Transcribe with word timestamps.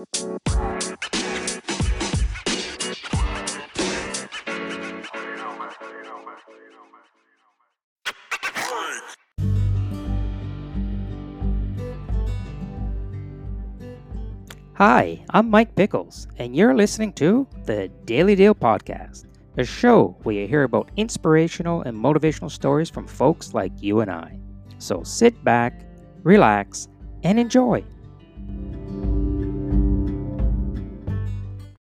Hi, 0.00 0.06
I'm 15.28 15.50
Mike 15.50 15.74
Pickles, 15.74 16.26
and 16.38 16.56
you're 16.56 16.74
listening 16.74 17.12
to 17.14 17.46
the 17.66 17.88
Daily 18.06 18.34
Deal 18.34 18.54
Podcast, 18.54 19.26
a 19.58 19.64
show 19.64 20.16
where 20.22 20.34
you 20.34 20.48
hear 20.48 20.62
about 20.62 20.90
inspirational 20.96 21.82
and 21.82 21.94
motivational 21.94 22.50
stories 22.50 22.88
from 22.88 23.06
folks 23.06 23.52
like 23.52 23.72
you 23.82 24.00
and 24.00 24.10
I. 24.10 24.38
So 24.78 25.02
sit 25.02 25.44
back, 25.44 25.84
relax, 26.22 26.88
and 27.22 27.38
enjoy. 27.38 27.84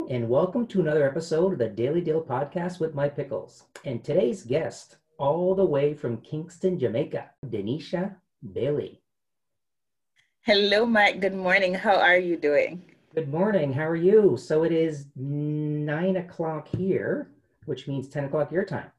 And 0.10 0.30
welcome 0.30 0.66
to 0.68 0.80
another 0.80 1.06
episode 1.06 1.52
of 1.52 1.60
the 1.60 1.68
Daily 1.68 2.00
Deal 2.00 2.22
Podcast 2.22 2.80
with 2.80 2.96
Mike 2.96 3.18
Pickles. 3.18 3.66
And 3.84 4.02
today's 4.02 4.42
guest, 4.42 4.96
all 5.18 5.54
the 5.54 5.66
way 5.66 5.94
from 5.94 6.22
Kingston, 6.22 6.80
Jamaica, 6.80 7.32
Denesha 7.46 8.16
Bailey. 8.54 9.02
Hello, 10.44 10.86
Mike. 10.86 11.20
Good 11.20 11.36
morning. 11.36 11.74
How 11.74 11.98
are 11.98 12.18
you 12.18 12.38
doing? 12.38 12.84
Good 13.16 13.28
morning. 13.28 13.74
How 13.74 13.86
are 13.86 13.98
you? 13.98 14.38
So 14.38 14.64
it 14.64 14.72
is 14.72 15.08
nine 15.18 16.16
o'clock 16.16 16.70
here, 16.70 17.30
which 17.66 17.90
means 17.90 18.08
10 18.08 18.26
o'clock 18.26 18.50
your 18.50 18.64
time. 18.64 18.90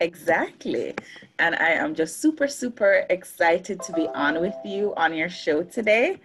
Exactly. 0.00 0.96
And 1.38 1.54
I 1.54 1.68
am 1.70 1.94
just 1.94 2.20
super, 2.20 2.48
super 2.48 3.06
excited 3.08 3.80
to 3.82 3.92
be 3.92 4.08
on 4.08 4.40
with 4.40 4.56
you 4.64 4.94
on 4.96 5.14
your 5.14 5.28
show 5.28 5.62
today. 5.62 6.20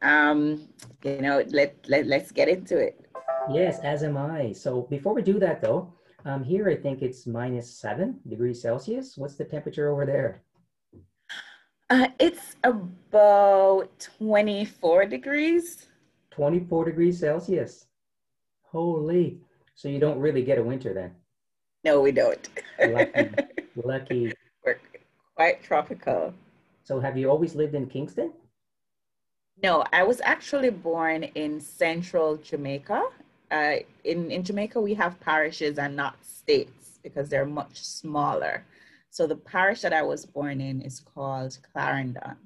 Um, 0.00 0.66
you 1.02 1.20
know, 1.20 1.44
let, 1.48 1.76
let, 1.86 2.06
let's 2.06 2.32
get 2.32 2.48
into 2.48 2.78
it. 2.78 3.03
Yes, 3.50 3.78
as 3.80 4.02
am 4.02 4.16
I. 4.16 4.52
So 4.52 4.82
before 4.82 5.14
we 5.14 5.22
do 5.22 5.38
that 5.38 5.60
though, 5.60 5.92
um, 6.24 6.42
here 6.42 6.68
I 6.68 6.76
think 6.76 7.02
it's 7.02 7.26
minus 7.26 7.70
seven 7.70 8.20
degrees 8.28 8.62
Celsius. 8.62 9.16
What's 9.16 9.36
the 9.36 9.44
temperature 9.44 9.90
over 9.90 10.06
there? 10.06 10.42
Uh, 11.90 12.08
it's 12.18 12.56
about 12.64 14.08
24 14.18 15.06
degrees. 15.06 15.86
24 16.30 16.86
degrees 16.86 17.20
Celsius. 17.20 17.86
Holy. 18.62 19.38
So 19.74 19.88
you 19.88 19.98
don't 19.98 20.18
really 20.18 20.42
get 20.42 20.58
a 20.58 20.62
winter 20.62 20.94
then? 20.94 21.14
No, 21.84 22.00
we 22.00 22.12
don't. 22.12 22.48
Lucky. 22.80 23.30
Lucky. 23.84 24.32
We're 24.64 24.80
quite 25.36 25.62
tropical. 25.62 26.32
So 26.84 27.00
have 27.00 27.18
you 27.18 27.30
always 27.30 27.54
lived 27.54 27.74
in 27.74 27.86
Kingston? 27.86 28.32
No, 29.62 29.84
I 29.92 30.02
was 30.02 30.20
actually 30.24 30.70
born 30.70 31.24
in 31.24 31.60
central 31.60 32.36
Jamaica. 32.38 33.02
Uh, 33.54 33.76
in, 34.02 34.32
in 34.32 34.42
Jamaica, 34.42 34.80
we 34.80 34.94
have 34.94 35.20
parishes 35.20 35.78
and 35.78 35.94
not 35.94 36.16
states 36.24 36.98
because 37.04 37.28
they're 37.28 37.46
much 37.46 37.84
smaller. 37.84 38.64
So 39.10 39.28
the 39.28 39.36
parish 39.36 39.82
that 39.82 39.92
I 39.92 40.02
was 40.02 40.26
born 40.26 40.60
in 40.60 40.82
is 40.82 40.98
called 40.98 41.56
Clarendon, 41.70 42.36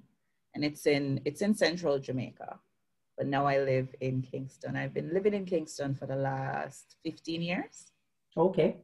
and 0.55 0.62
it's 0.62 0.86
in 0.86 1.19
it's 1.25 1.41
in 1.41 1.55
central 1.55 1.98
Jamaica. 1.98 2.59
But 3.17 3.27
now 3.27 3.47
I 3.47 3.59
live 3.61 3.89
in 4.03 4.20
Kingston. 4.20 4.77
I've 4.77 4.92
been 4.92 5.14
living 5.14 5.33
in 5.33 5.47
Kingston 5.47 5.95
for 5.95 6.05
the 6.05 6.14
last 6.14 6.97
15 7.05 7.41
years. 7.41 7.86
Okay. 8.36 8.77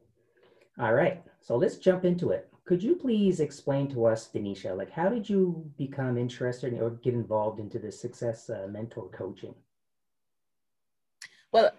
All 0.80 0.94
right. 0.94 1.22
So 1.42 1.56
let's 1.56 1.76
jump 1.76 2.06
into 2.06 2.30
it. 2.30 2.48
Could 2.64 2.82
you 2.82 2.96
please 2.96 3.40
explain 3.40 3.86
to 3.92 4.06
us, 4.06 4.30
Denesha, 4.34 4.74
like 4.74 4.90
how 4.90 5.10
did 5.10 5.28
you 5.28 5.70
become 5.76 6.16
interested 6.16 6.72
or 6.80 6.88
get 6.88 7.12
involved 7.12 7.60
into 7.60 7.78
the 7.78 7.92
success 7.92 8.48
uh, 8.48 8.66
mentor 8.70 9.10
coaching? 9.10 9.54
Well, 11.52 11.70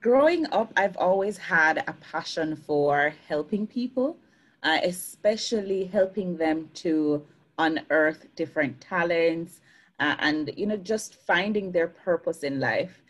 growing 0.00 0.46
up, 0.52 0.72
I've 0.76 0.96
always 0.96 1.36
had 1.38 1.78
a 1.86 1.92
passion 1.94 2.56
for 2.56 3.14
helping 3.28 3.66
people 3.66 4.18
uh, 4.62 4.78
especially 4.84 5.84
helping 5.84 6.36
them 6.36 6.70
to 6.74 7.24
unearth 7.58 8.26
different 8.36 8.80
talents 8.80 9.60
uh, 10.00 10.16
and 10.20 10.52
you 10.56 10.66
know 10.66 10.76
just 10.76 11.14
finding 11.14 11.72
their 11.72 11.88
purpose 11.88 12.42
in 12.42 12.60
life. 12.60 13.02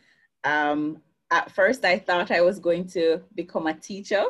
Um, 0.44 1.02
at 1.30 1.50
first 1.50 1.84
i 1.84 1.98
thought 1.98 2.30
i 2.30 2.40
was 2.40 2.58
going 2.58 2.86
to 2.86 3.20
become 3.34 3.66
a 3.66 3.74
teacher 3.74 4.24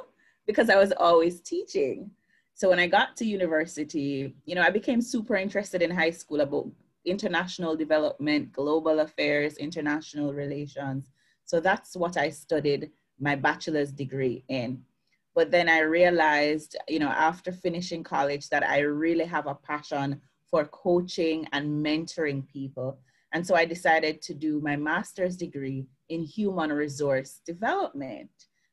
because 0.47 0.69
i 0.69 0.77
was 0.77 0.93
always 0.93 1.41
teaching. 1.41 2.11
So 2.55 2.71
when 2.71 2.81
i 2.81 2.89
got 2.89 3.17
to 3.19 3.25
university 3.25 4.35
you 4.45 4.55
know 4.57 4.63
i 4.63 4.71
became 4.71 5.01
super 5.01 5.37
interested 5.37 5.81
in 5.83 5.91
high 5.91 6.11
school 6.11 6.41
about 6.41 6.67
international 7.05 7.77
development 7.77 8.53
global 8.53 9.01
affairs 9.01 9.57
international 9.59 10.35
relations 10.35 11.11
so 11.49 11.61
that's 11.61 11.97
what 11.97 12.17
i 12.17 12.29
studied 12.31 12.91
my 13.19 13.35
bachelor's 13.35 13.93
degree 13.93 14.45
in 14.49 14.83
but 15.39 15.53
then 15.53 15.69
I 15.69 15.83
realized, 15.83 16.75
you 16.89 16.99
know, 16.99 17.11
after 17.11 17.53
finishing 17.53 18.03
college, 18.03 18.49
that 18.49 18.69
I 18.69 18.81
really 18.81 19.25
have 19.25 19.47
a 19.47 19.55
passion 19.55 20.21
for 20.51 20.65
coaching 20.65 21.47
and 21.53 21.87
mentoring 21.87 22.45
people. 22.49 22.99
And 23.33 23.47
so 23.47 23.55
I 23.55 23.65
decided 23.65 24.21
to 24.23 24.35
do 24.35 24.61
my 24.61 24.75
master's 24.75 25.37
degree 25.37 25.87
in 26.09 26.23
human 26.23 26.73
resource 26.73 27.41
development. 27.47 28.31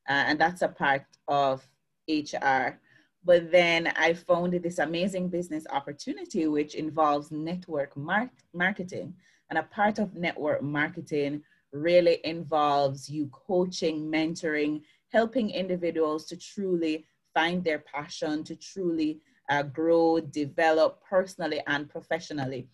Uh, 0.10 0.24
and 0.28 0.40
that's 0.40 0.64
a 0.64 0.68
part 0.68 1.06
of 1.28 1.68
HR. 2.10 2.80
But 3.24 3.52
then 3.52 3.94
I 3.96 4.14
found 4.14 4.54
this 4.54 4.80
amazing 4.80 5.30
business 5.30 5.68
opportunity, 5.70 6.48
which 6.48 6.74
involves 6.74 7.30
network 7.30 7.96
mar- 7.96 8.32
marketing. 8.56 9.14
And 9.52 9.60
a 9.60 9.64
part 9.64 10.00
of 10.00 10.16
network 10.16 10.64
marketing 10.64 11.44
really 11.76 12.20
involves 12.24 13.10
you 13.10 13.28
coaching, 13.28 14.10
mentoring, 14.12 14.82
helping 15.12 15.50
individuals 15.50 16.26
to 16.26 16.38
truly 16.38 17.06
find 17.34 17.64
their 17.64 17.80
passion, 17.80 18.44
to 18.46 18.56
truly 18.56 19.20
uh, 19.50 19.64
grow, 19.64 20.20
develop 20.20 21.02
personally 21.08 21.62
and 21.68 21.90
professionally. 21.90 22.68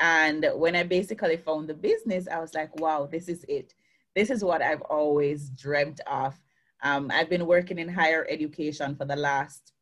And 0.00 0.46
when 0.54 0.76
I 0.76 0.82
basically 0.82 1.36
found 1.36 1.68
the 1.68 1.74
business, 1.74 2.28
I 2.28 2.40
was 2.40 2.54
like, 2.54 2.78
wow, 2.80 3.08
this 3.10 3.28
is 3.28 3.44
it. 3.48 3.74
This 4.14 4.30
is 4.30 4.44
what 4.44 4.62
I've 4.62 4.82
always 4.82 5.50
dreamt 5.50 6.00
of. 6.06 6.34
Um, 6.82 7.10
I've 7.12 7.30
been 7.30 7.46
working 7.46 7.78
in 7.78 7.88
higher 7.88 8.26
education 8.28 8.94
for 8.94 9.04
the 9.04 9.16
last 9.16 9.72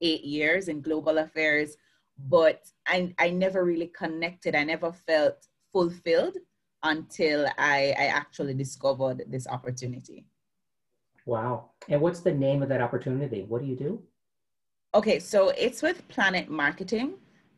eight 0.00 0.24
years 0.24 0.68
in 0.68 0.80
global 0.80 1.18
affairs, 1.18 1.76
but 2.28 2.62
I, 2.86 3.14
I 3.18 3.30
never 3.30 3.64
really 3.64 3.88
connected. 3.88 4.54
I 4.54 4.64
never 4.64 4.92
felt 4.92 5.46
fulfilled 5.72 6.36
until 6.84 7.46
I, 7.58 7.94
I 7.98 8.06
actually 8.06 8.54
discovered 8.54 9.24
this 9.26 9.46
opportunity. 9.48 10.26
Wow. 11.26 11.70
And 11.88 12.00
what's 12.00 12.20
the 12.20 12.32
name 12.32 12.62
of 12.62 12.68
that 12.68 12.82
opportunity? 12.82 13.44
What 13.48 13.62
do 13.62 13.66
you 13.66 13.76
do? 13.76 14.02
Okay, 14.94 15.18
so 15.18 15.48
it's 15.48 15.82
with 15.82 16.06
PlanNet 16.08 16.48
Marketing. 16.48 17.14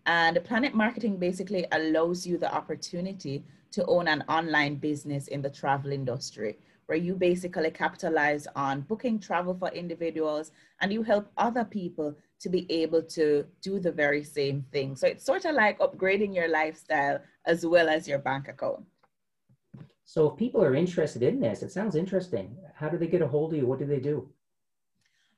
And 0.06 0.36
PlanNet 0.38 0.72
Marketing 0.72 1.16
basically 1.18 1.66
allows 1.72 2.26
you 2.26 2.38
the 2.38 2.52
opportunity 2.54 3.44
to 3.72 3.84
own 3.86 4.06
an 4.08 4.22
online 4.28 4.76
business 4.76 5.26
in 5.28 5.42
the 5.42 5.50
travel 5.50 5.90
industry, 5.90 6.56
where 6.86 6.96
you 6.96 7.16
basically 7.16 7.70
capitalize 7.72 8.46
on 8.54 8.82
booking 8.82 9.18
travel 9.18 9.54
for 9.58 9.68
individuals 9.70 10.52
and 10.80 10.92
you 10.92 11.02
help 11.02 11.28
other 11.36 11.64
people 11.64 12.14
to 12.38 12.48
be 12.48 12.70
able 12.70 13.02
to 13.02 13.44
do 13.60 13.80
the 13.80 13.90
very 13.90 14.22
same 14.22 14.64
thing. 14.70 14.94
So 14.94 15.08
it's 15.08 15.24
sort 15.24 15.44
of 15.44 15.56
like 15.56 15.80
upgrading 15.80 16.34
your 16.34 16.48
lifestyle 16.48 17.18
as 17.44 17.66
well 17.66 17.88
as 17.88 18.06
your 18.06 18.18
bank 18.18 18.46
account. 18.48 18.84
So 20.06 20.30
if 20.30 20.38
people 20.38 20.62
are 20.62 20.76
interested 20.76 21.24
in 21.24 21.40
this, 21.40 21.64
it 21.64 21.72
sounds 21.72 21.96
interesting. 21.96 22.56
How 22.74 22.88
do 22.88 22.96
they 22.96 23.08
get 23.08 23.22
a 23.22 23.26
hold 23.26 23.52
of 23.52 23.58
you? 23.58 23.66
What 23.66 23.80
do 23.80 23.86
they 23.86 23.98
do? 23.98 24.28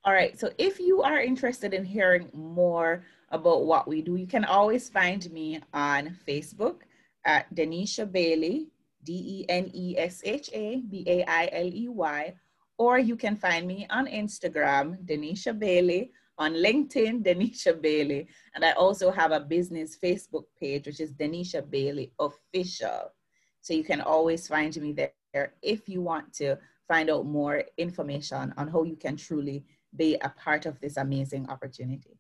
All 0.05 0.13
right. 0.13 0.39
So 0.39 0.51
if 0.59 0.79
you 0.79 1.03
are 1.03 1.21
interested 1.21 1.73
in 1.73 1.85
hearing 1.87 2.31
more 2.35 3.03
about 3.31 3.65
what 3.65 3.89
we 3.89 4.03
do, 4.03 4.17
you 4.17 4.27
can 4.27 4.45
always 4.45 4.91
find 4.91 5.31
me 5.33 5.61
on 5.73 6.15
Facebook 6.29 6.83
at 7.25 7.53
Denesha 7.55 8.11
Bailey, 8.13 8.69
D 9.05 9.13
E 9.15 9.47
N 9.49 9.71
E 9.75 9.97
S 9.97 10.21
H 10.23 10.51
A 10.53 10.83
B 10.83 11.03
A 11.07 11.25
I 11.25 11.49
L 11.51 11.67
E 11.67 11.89
Y, 11.89 12.35
or 12.77 12.99
you 12.99 13.17
can 13.17 13.37
find 13.37 13.67
me 13.67 13.87
on 13.89 14.07
Instagram, 14.07 15.03
Denesha 15.07 15.59
Bailey, 15.59 16.13
on 16.37 16.53
LinkedIn, 16.53 17.25
Denesha 17.25 17.81
Bailey, 17.81 18.29
and 18.55 18.65
I 18.65 18.73
also 18.73 19.11
have 19.11 19.33
a 19.33 19.41
business 19.41 19.97
Facebook 19.97 20.45
page, 20.61 20.87
which 20.87 21.01
is 21.01 21.13
Denesha 21.15 21.69
Bailey 21.69 22.13
Official. 22.21 23.13
So 23.61 23.75
you 23.75 23.85
can 23.85 24.01
always 24.01 24.49
find 24.49 24.75
me 24.81 24.93
there 24.93 25.53
if 25.63 25.89
you 25.89 26.01
want 26.01 26.33
to 26.35 26.57
find 26.87 27.11
out 27.11 27.27
more 27.27 27.65
information 27.77 28.55
on 28.57 28.69
how 28.69 28.83
you 28.83 28.97
can 28.97 29.17
truly 29.17 29.65
be 29.97 30.17
a 30.23 30.31
part 30.31 30.67
of 30.67 30.81
this 30.81 30.97
amazing 30.97 31.49
opportunity. 31.49 32.19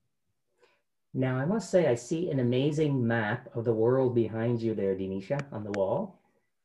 Now, 1.15 1.37
I 1.37 1.47
must 1.47 1.71
say, 1.71 1.89
I 1.89 1.95
see 1.95 2.31
an 2.31 2.39
amazing 2.39 3.07
map 3.07 3.49
of 3.57 3.65
the 3.65 3.73
world 3.73 4.15
behind 4.15 4.61
you 4.61 4.75
there, 4.75 4.95
Denesha, 4.95 5.41
on 5.53 5.65
the 5.65 5.73
wall. 5.73 6.21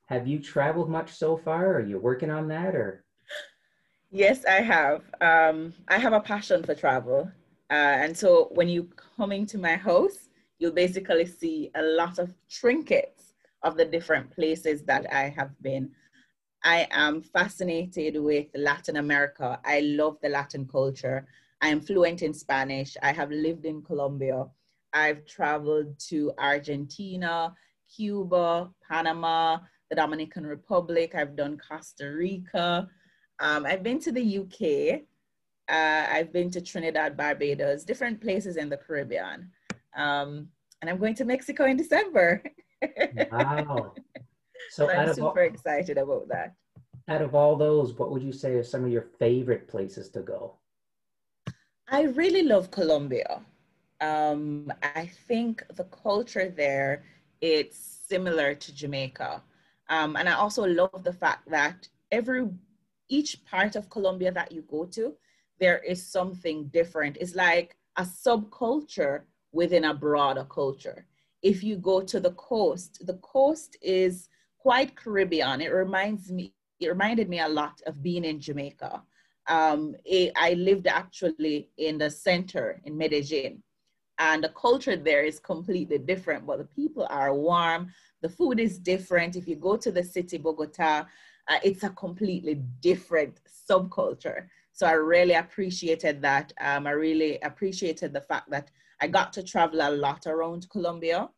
Have 0.08 0.28
you 0.28 0.38
traveled 0.40 0.90
much 0.90 1.14
so 1.14 1.38
far? 1.38 1.74
Are 1.76 1.86
you 1.86 1.98
working 1.98 2.30
on 2.30 2.48
that 2.50 2.76
or? 2.76 3.06
Yes, 4.12 4.46
I 4.46 4.62
have. 4.62 5.02
Um, 5.22 5.74
I 5.88 5.98
have 5.98 6.14
a 6.14 6.20
passion 6.20 6.62
for 6.62 6.76
travel. 6.76 7.32
Uh, 7.72 7.74
and 7.74 8.16
so 8.16 8.50
when 8.52 8.68
you 8.68 8.90
coming 9.18 9.46
to 9.48 9.58
my 9.58 9.76
house, 9.76 10.30
you'll 10.60 10.72
basically 10.72 11.26
see 11.26 11.72
a 11.76 11.82
lot 11.82 12.20
of 12.20 12.34
trinkets 12.50 13.33
of 13.64 13.78
the 13.78 13.86
different 13.86 14.32
places 14.32 14.84
that 14.84 15.12
I 15.12 15.30
have 15.30 15.52
been. 15.62 15.92
I 16.64 16.88
am 16.92 17.22
fascinated 17.22 18.22
with 18.22 18.48
Latin 18.56 18.98
America. 18.98 19.60
I 19.66 19.82
love 19.82 20.18
the 20.22 20.30
Latin 20.30 20.66
culture. 20.66 21.28
I 21.62 21.70
am 21.70 21.82
fluent 21.82 22.22
in 22.22 22.34
Spanish. 22.34 22.96
I 23.02 23.12
have 23.12 23.32
lived 23.32 23.66
in 23.66 23.82
Colombia. 23.82 24.46
I've 24.94 25.26
traveled 25.26 25.98
to 26.10 26.32
Argentina, 26.38 27.54
Cuba, 27.94 28.70
Panama, 28.88 29.60
the 29.90 29.96
Dominican 29.96 30.46
Republic. 30.46 31.16
I've 31.16 31.36
done 31.36 31.58
Costa 31.58 32.10
Rica. 32.12 32.88
Um, 33.40 33.66
I've 33.66 33.84
been 33.84 34.00
to 34.00 34.12
the 34.12 34.40
UK. 34.40 35.02
Uh, 35.70 36.08
I've 36.12 36.32
been 36.32 36.50
to 36.52 36.62
Trinidad, 36.62 37.18
Barbados, 37.18 37.84
different 37.84 38.22
places 38.22 38.58
in 38.58 38.70
the 38.70 38.78
Caribbean. 38.78 39.52
Um, 39.96 40.48
and 40.82 40.90
I'm 40.90 40.98
going 40.98 41.16
to 41.16 41.26
Mexico 41.26 41.66
in 41.66 41.78
December. 41.78 42.44
wow. 43.32 43.94
So, 44.70 44.88
so 44.88 44.90
I'm 44.90 45.14
super 45.14 45.42
all, 45.42 45.48
excited 45.48 45.98
about 45.98 46.28
that. 46.30 46.56
Out 47.08 47.22
of 47.22 47.36
all 47.36 47.56
those, 47.56 47.94
what 47.94 48.12
would 48.12 48.24
you 48.24 48.32
say 48.32 48.54
are 48.56 48.64
some 48.64 48.86
of 48.86 48.92
your 48.92 49.08
favorite 49.20 49.68
places 49.68 50.10
to 50.10 50.22
go? 50.22 50.58
I 51.88 52.04
really 52.04 52.44
love 52.44 52.72
Colombia. 52.72 53.42
Um, 54.02 54.72
I 54.82 55.10
think 55.28 55.64
the 55.76 55.84
culture 55.86 56.50
there 56.50 57.04
it's 57.42 57.78
similar 58.08 58.56
to 58.56 58.74
Jamaica, 58.74 59.44
um, 59.90 60.16
and 60.16 60.30
I 60.30 60.34
also 60.34 60.66
love 60.66 61.04
the 61.04 61.14
fact 61.14 61.50
that 61.50 61.88
every 62.12 62.48
each 63.10 63.44
part 63.46 63.76
of 63.76 63.90
Colombia 63.90 64.32
that 64.32 64.52
you 64.52 64.62
go 64.64 64.86
to, 64.86 65.14
there 65.60 65.80
is 65.80 66.06
something 66.06 66.66
different. 66.68 67.18
It's 67.20 67.36
like 67.36 67.76
a 67.98 68.04
subculture 68.04 69.24
within 69.52 69.86
a 69.86 69.94
broader 69.94 70.46
culture. 70.46 71.06
If 71.44 71.64
you 71.64 71.76
go 71.76 72.02
to 72.02 72.20
the 72.20 72.32
coast, 72.32 73.06
the 73.06 73.16
coast 73.16 73.78
is 73.82 74.30
quite 74.58 74.96
Caribbean. 74.96 75.62
It 75.62 75.74
reminds 75.74 76.32
me, 76.32 76.54
it 76.80 76.88
reminded 76.88 77.30
me 77.30 77.42
a 77.42 77.48
lot 77.48 77.82
of 77.86 78.02
being 78.02 78.24
in 78.24 78.40
Jamaica. 78.40 79.04
Um, 79.48 79.96
it, 80.06 80.32
I 80.38 80.54
lived 80.54 80.88
actually 80.88 81.70
in 81.78 81.98
the 81.98 82.10
center 82.10 82.82
in 82.86 82.98
Medellin, 82.98 83.62
and 84.20 84.42
the 84.42 84.50
culture 84.50 84.96
there 84.96 85.26
is 85.26 85.40
completely 85.40 85.98
different, 85.98 86.46
but 86.46 86.60
the 86.60 86.70
people 86.82 87.06
are 87.10 87.36
warm. 87.36 87.92
The 88.22 88.30
food 88.30 88.58
is 88.60 88.80
different. 88.80 89.36
If 89.36 89.48
you 89.48 89.58
go 89.58 89.76
to 89.76 89.92
the 89.92 90.04
city, 90.04 90.38
Bogota, 90.38 91.06
uh, 91.50 91.60
it's 91.62 91.84
a 91.84 91.90
completely 91.90 92.56
different 92.80 93.42
subculture. 93.70 94.48
So 94.72 94.88
I 94.88 94.94
really 94.94 95.34
appreciated 95.34 96.22
that. 96.22 96.54
Um, 96.62 96.88
I 96.88 96.92
really 96.92 97.38
appreciated 97.42 98.14
the 98.14 98.22
fact 98.22 98.50
that 98.52 98.72
I 99.02 99.08
got 99.08 99.34
to 99.34 99.44
travel 99.44 99.82
a 99.82 99.92
lot 99.92 100.28
around 100.28 100.70
Colombia. 100.70 101.30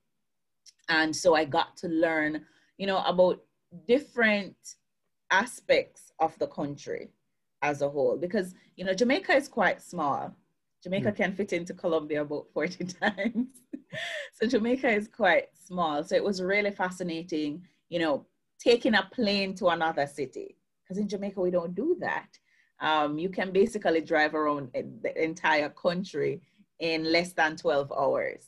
And 0.89 1.15
so 1.15 1.35
I 1.35 1.45
got 1.45 1.77
to 1.77 1.87
learn 1.87 2.45
you 2.77 2.87
know, 2.87 3.03
about 3.05 3.41
different 3.87 4.55
aspects 5.31 6.11
of 6.19 6.37
the 6.39 6.47
country 6.47 7.09
as 7.61 7.81
a 7.81 7.89
whole. 7.89 8.17
Because, 8.17 8.53
you 8.75 8.85
know, 8.85 8.93
Jamaica 8.93 9.33
is 9.33 9.47
quite 9.47 9.81
small. 9.81 10.35
Jamaica 10.83 11.11
mm. 11.11 11.15
can 11.15 11.33
fit 11.33 11.53
into 11.53 11.73
Colombia 11.73 12.21
about 12.21 12.47
40 12.53 12.85
times. 13.01 13.47
so 14.33 14.47
Jamaica 14.47 14.89
is 14.89 15.07
quite 15.07 15.47
small. 15.53 16.03
So 16.03 16.15
it 16.15 16.23
was 16.23 16.41
really 16.41 16.71
fascinating, 16.71 17.63
you 17.89 17.99
know, 17.99 18.25
taking 18.59 18.95
a 18.95 19.09
plane 19.11 19.55
to 19.55 19.67
another 19.67 20.05
city. 20.05 20.57
Because 20.83 20.99
in 20.99 21.07
Jamaica, 21.07 21.41
we 21.41 21.51
don't 21.51 21.73
do 21.73 21.97
that. 21.99 22.27
Um, 22.79 23.17
you 23.17 23.29
can 23.29 23.51
basically 23.51 24.01
drive 24.01 24.35
around 24.35 24.69
the 24.73 25.23
entire 25.23 25.69
country 25.69 26.41
in 26.79 27.11
less 27.11 27.33
than 27.33 27.55
12 27.55 27.91
hours. 27.91 28.45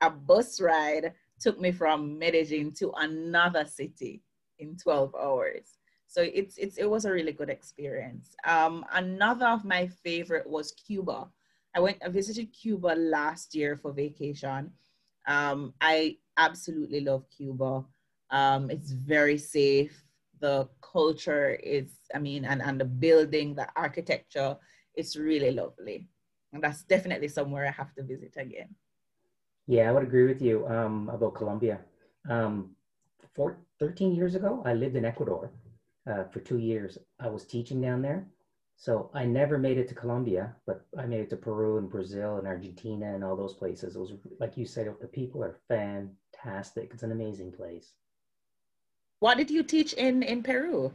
A 0.00 0.10
bus 0.10 0.60
ride 0.60 1.12
took 1.40 1.60
me 1.60 1.72
from 1.72 2.18
Medellin 2.18 2.72
to 2.72 2.92
another 2.96 3.64
city 3.64 4.22
in 4.58 4.76
12 4.76 5.14
hours. 5.14 5.78
So 6.06 6.22
it's, 6.22 6.58
it's, 6.58 6.76
it 6.76 6.88
was 6.88 7.04
a 7.04 7.12
really 7.12 7.32
good 7.32 7.50
experience. 7.50 8.36
Um, 8.46 8.84
another 8.92 9.46
of 9.46 9.64
my 9.64 9.88
favorite 9.88 10.48
was 10.48 10.72
Cuba. 10.72 11.28
I 11.74 11.80
went, 11.80 11.98
I 12.04 12.08
visited 12.08 12.52
Cuba 12.52 12.94
last 12.96 13.54
year 13.54 13.76
for 13.76 13.92
vacation. 13.92 14.70
Um, 15.26 15.74
I 15.80 16.18
absolutely 16.36 17.00
love 17.00 17.24
Cuba. 17.36 17.84
Um, 18.30 18.70
it's 18.70 18.92
very 18.92 19.38
safe. 19.38 20.04
The 20.40 20.68
culture 20.82 21.54
is, 21.54 21.98
I 22.14 22.18
mean, 22.18 22.44
and, 22.44 22.62
and 22.62 22.80
the 22.80 22.84
building, 22.84 23.54
the 23.54 23.66
architecture, 23.74 24.56
it's 24.94 25.16
really 25.16 25.50
lovely. 25.50 26.08
And 26.54 26.62
that's 26.62 26.84
definitely 26.84 27.28
somewhere 27.28 27.66
I 27.66 27.72
have 27.72 27.92
to 27.96 28.04
visit 28.04 28.34
again. 28.36 28.68
Yeah, 29.66 29.88
I 29.88 29.92
would 29.92 30.04
agree 30.04 30.26
with 30.26 30.40
you 30.40 30.66
um, 30.68 31.10
about 31.12 31.34
Colombia. 31.34 31.80
Um, 32.30 32.70
four, 33.34 33.58
13 33.80 34.14
years 34.14 34.36
ago, 34.36 34.62
I 34.64 34.74
lived 34.74 34.94
in 34.94 35.04
Ecuador 35.04 35.50
uh, 36.06 36.24
for 36.32 36.38
two 36.38 36.58
years. 36.58 36.96
I 37.18 37.26
was 37.28 37.44
teaching 37.44 37.80
down 37.80 38.02
there. 38.02 38.28
So 38.76 39.10
I 39.14 39.24
never 39.24 39.58
made 39.58 39.78
it 39.78 39.88
to 39.88 39.94
Colombia, 39.94 40.54
but 40.64 40.84
I 40.96 41.06
made 41.06 41.20
it 41.20 41.30
to 41.30 41.36
Peru 41.36 41.78
and 41.78 41.90
Brazil 41.90 42.36
and 42.36 42.46
Argentina 42.46 43.14
and 43.14 43.24
all 43.24 43.36
those 43.36 43.54
places. 43.54 43.96
It 43.96 43.98
was, 43.98 44.12
like 44.38 44.56
you 44.56 44.66
said, 44.66 44.92
the 45.00 45.08
people 45.08 45.42
are 45.42 45.58
fantastic. 45.68 46.90
It's 46.92 47.02
an 47.02 47.12
amazing 47.12 47.52
place. 47.52 47.94
What 49.18 49.38
did 49.38 49.50
you 49.50 49.64
teach 49.64 49.92
in, 49.94 50.22
in 50.22 50.42
Peru? 50.42 50.92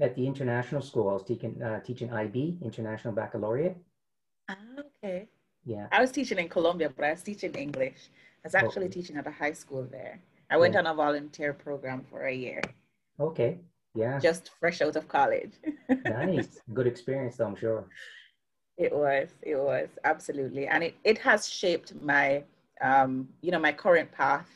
At 0.00 0.14
the 0.14 0.26
international 0.26 0.80
school, 0.80 1.10
I 1.10 1.14
was 1.14 1.24
teaching, 1.24 1.60
uh, 1.62 1.80
teaching 1.80 2.12
IB, 2.12 2.58
International 2.62 3.12
Baccalaureate. 3.12 3.76
Ah, 4.52 4.82
okay. 5.04 5.28
Yeah. 5.64 5.86
I 5.92 6.00
was 6.00 6.10
teaching 6.10 6.38
in 6.38 6.48
Colombia, 6.48 6.90
but 6.94 7.04
I 7.04 7.12
was 7.12 7.22
teaching 7.22 7.54
English. 7.54 8.10
I 8.44 8.48
was 8.48 8.54
actually 8.54 8.86
okay. 8.86 9.00
teaching 9.00 9.16
at 9.16 9.26
a 9.26 9.30
high 9.30 9.52
school 9.52 9.86
there. 9.90 10.20
I 10.50 10.56
went 10.56 10.74
yeah. 10.74 10.80
on 10.80 10.86
a 10.86 10.94
volunteer 10.94 11.52
program 11.52 12.04
for 12.10 12.26
a 12.26 12.34
year. 12.34 12.60
Okay. 13.18 13.58
Yeah. 13.94 14.18
Just 14.18 14.50
fresh 14.58 14.80
out 14.82 14.96
of 14.96 15.08
college. 15.08 15.52
nice. 16.04 16.60
Good 16.72 16.86
experience, 16.86 17.36
though, 17.36 17.46
I'm 17.46 17.56
sure. 17.56 17.86
It 18.76 18.92
was. 18.92 19.28
It 19.42 19.56
was 19.56 19.88
absolutely, 20.04 20.66
and 20.66 20.82
it 20.82 20.94
it 21.04 21.18
has 21.18 21.48
shaped 21.48 21.92
my, 22.02 22.42
um, 22.80 23.28
you 23.42 23.50
know, 23.52 23.58
my 23.58 23.72
current 23.72 24.10
path, 24.10 24.48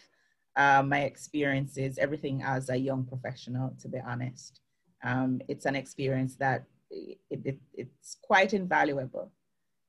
uh, 0.57 0.83
my 0.83 1.03
experiences, 1.03 1.99
everything 1.99 2.43
as 2.43 2.71
a 2.71 2.77
young 2.77 3.05
professional. 3.05 3.75
To 3.83 3.89
be 3.89 3.99
honest, 4.01 4.61
um, 5.05 5.43
it's 5.49 5.67
an 5.67 5.77
experience 5.77 6.35
that 6.37 6.65
it, 6.91 7.19
it, 7.31 7.59
it's 7.75 8.17
quite 8.23 8.55
invaluable 8.55 9.31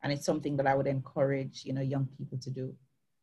and 0.04 0.14
it's 0.14 0.26
something 0.26 0.58
that 0.58 0.68
I 0.68 0.76
would 0.76 0.88
encourage 0.88 1.66
you 1.66 1.74
know 1.74 1.82
young 1.82 2.08
people 2.18 2.38
to 2.40 2.50
do. 2.50 2.74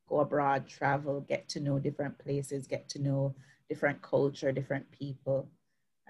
Go 0.09 0.21
abroad 0.21 0.69
travel 0.69 1.21
get 1.21 1.49
to 1.50 1.61
know 1.61 1.79
different 1.79 2.19
places 2.19 2.67
get 2.67 2.88
to 2.91 3.03
know 3.03 3.35
different 3.69 4.03
culture 4.03 4.53
different 4.53 4.91
people. 4.91 5.49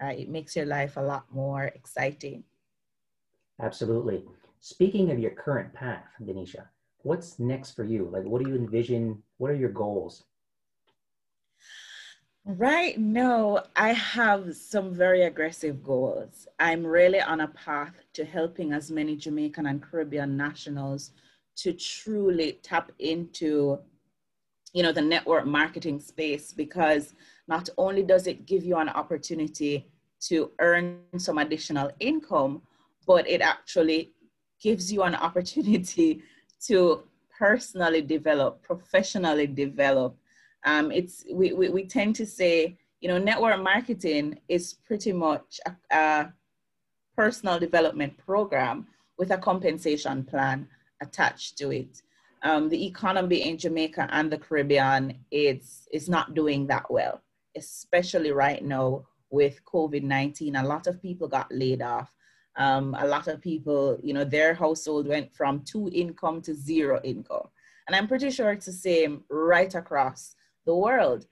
Uh, 0.01 0.07
it 0.07 0.29
makes 0.29 0.55
your 0.55 0.65
life 0.65 0.97
a 0.97 1.01
lot 1.01 1.25
more 1.31 1.65
exciting. 1.65 2.43
Absolutely. 3.61 4.25
Speaking 4.59 5.11
of 5.11 5.19
your 5.19 5.31
current 5.31 5.73
path 5.73 6.05
denesha 6.21 6.67
what's 7.05 7.37
next 7.37 7.71
for 7.75 7.83
you? 7.83 8.09
Like 8.11 8.23
what 8.23 8.43
do 8.43 8.49
you 8.49 8.55
envision? 8.55 9.21
What 9.37 9.51
are 9.51 9.55
your 9.55 9.69
goals 9.69 10.23
Right 12.47 12.95
now, 12.99 13.63
I 13.75 13.93
have 13.93 14.55
some 14.55 14.93
very 14.93 15.23
aggressive 15.23 15.83
goals. 15.83 16.47
I'm 16.59 16.85
really 16.85 17.19
on 17.19 17.41
a 17.41 17.47
path 17.47 17.95
to 18.13 18.23
helping 18.23 18.71
as 18.71 18.91
many 18.91 19.15
Jamaican 19.15 19.65
and 19.65 19.81
Caribbean 19.81 20.37
nationals 20.37 21.11
to 21.55 21.73
truly 21.73 22.59
tap 22.61 22.91
into 22.99 23.79
you 24.73 24.83
know 24.83 24.91
the 24.91 25.01
network 25.01 25.47
marketing 25.47 25.99
space 25.99 26.51
because 26.51 27.15
not 27.47 27.69
only 27.77 28.03
does 28.03 28.27
it 28.27 28.45
give 28.45 28.63
you 28.63 28.75
an 28.75 28.89
opportunity 28.89 29.87
to 30.19 30.51
earn 30.59 30.99
some 31.17 31.37
additional 31.37 31.89
income 32.01 32.61
but 33.07 33.25
it 33.27 33.39
actually 33.39 34.11
gives 34.61 34.91
you 34.91 35.03
an 35.03 35.15
opportunity 35.27 36.21
to 36.59 37.03
personally 37.39 38.01
develop 38.01 38.61
professionally 38.63 39.47
develop 39.47 40.17
um, 40.65 40.91
it's 40.91 41.23
we, 41.31 41.53
we, 41.53 41.69
we 41.69 41.85
tend 41.85 42.15
to 42.17 42.25
say, 42.25 42.77
you 43.01 43.07
know, 43.07 43.17
network 43.17 43.61
marketing 43.61 44.39
is 44.49 44.73
pretty 44.73 45.13
much 45.13 45.59
a, 45.65 45.95
a 45.95 46.33
personal 47.15 47.59
development 47.59 48.17
program 48.17 48.87
with 49.17 49.31
a 49.31 49.37
compensation 49.37 50.23
plan 50.23 50.67
attached 51.01 51.57
to 51.57 51.71
it. 51.71 52.01
Um, 52.43 52.69
the 52.69 52.85
economy 52.85 53.47
in 53.47 53.57
Jamaica 53.57 54.07
and 54.11 54.31
the 54.31 54.37
Caribbean 54.37 55.17
is 55.31 55.87
is 55.91 56.09
not 56.09 56.33
doing 56.33 56.67
that 56.67 56.89
well, 56.91 57.21
especially 57.55 58.31
right 58.31 58.63
now 58.63 59.05
with 59.29 59.63
COVID 59.65 60.03
nineteen. 60.03 60.55
A 60.55 60.63
lot 60.63 60.87
of 60.87 61.01
people 61.01 61.27
got 61.27 61.51
laid 61.51 61.81
off. 61.81 62.11
Um, 62.57 62.95
a 62.99 63.07
lot 63.07 63.27
of 63.27 63.41
people, 63.41 63.99
you 64.01 64.13
know, 64.13 64.23
their 64.23 64.53
household 64.53 65.07
went 65.07 65.33
from 65.35 65.63
two 65.65 65.89
income 65.93 66.41
to 66.43 66.53
zero 66.53 67.01
income, 67.03 67.47
and 67.87 67.95
I'm 67.95 68.07
pretty 68.07 68.31
sure 68.31 68.51
it's 68.51 68.67
the 68.67 68.71
same 68.71 69.23
right 69.29 69.73
across 69.73 70.34
the 70.65 70.75
world. 70.75 71.27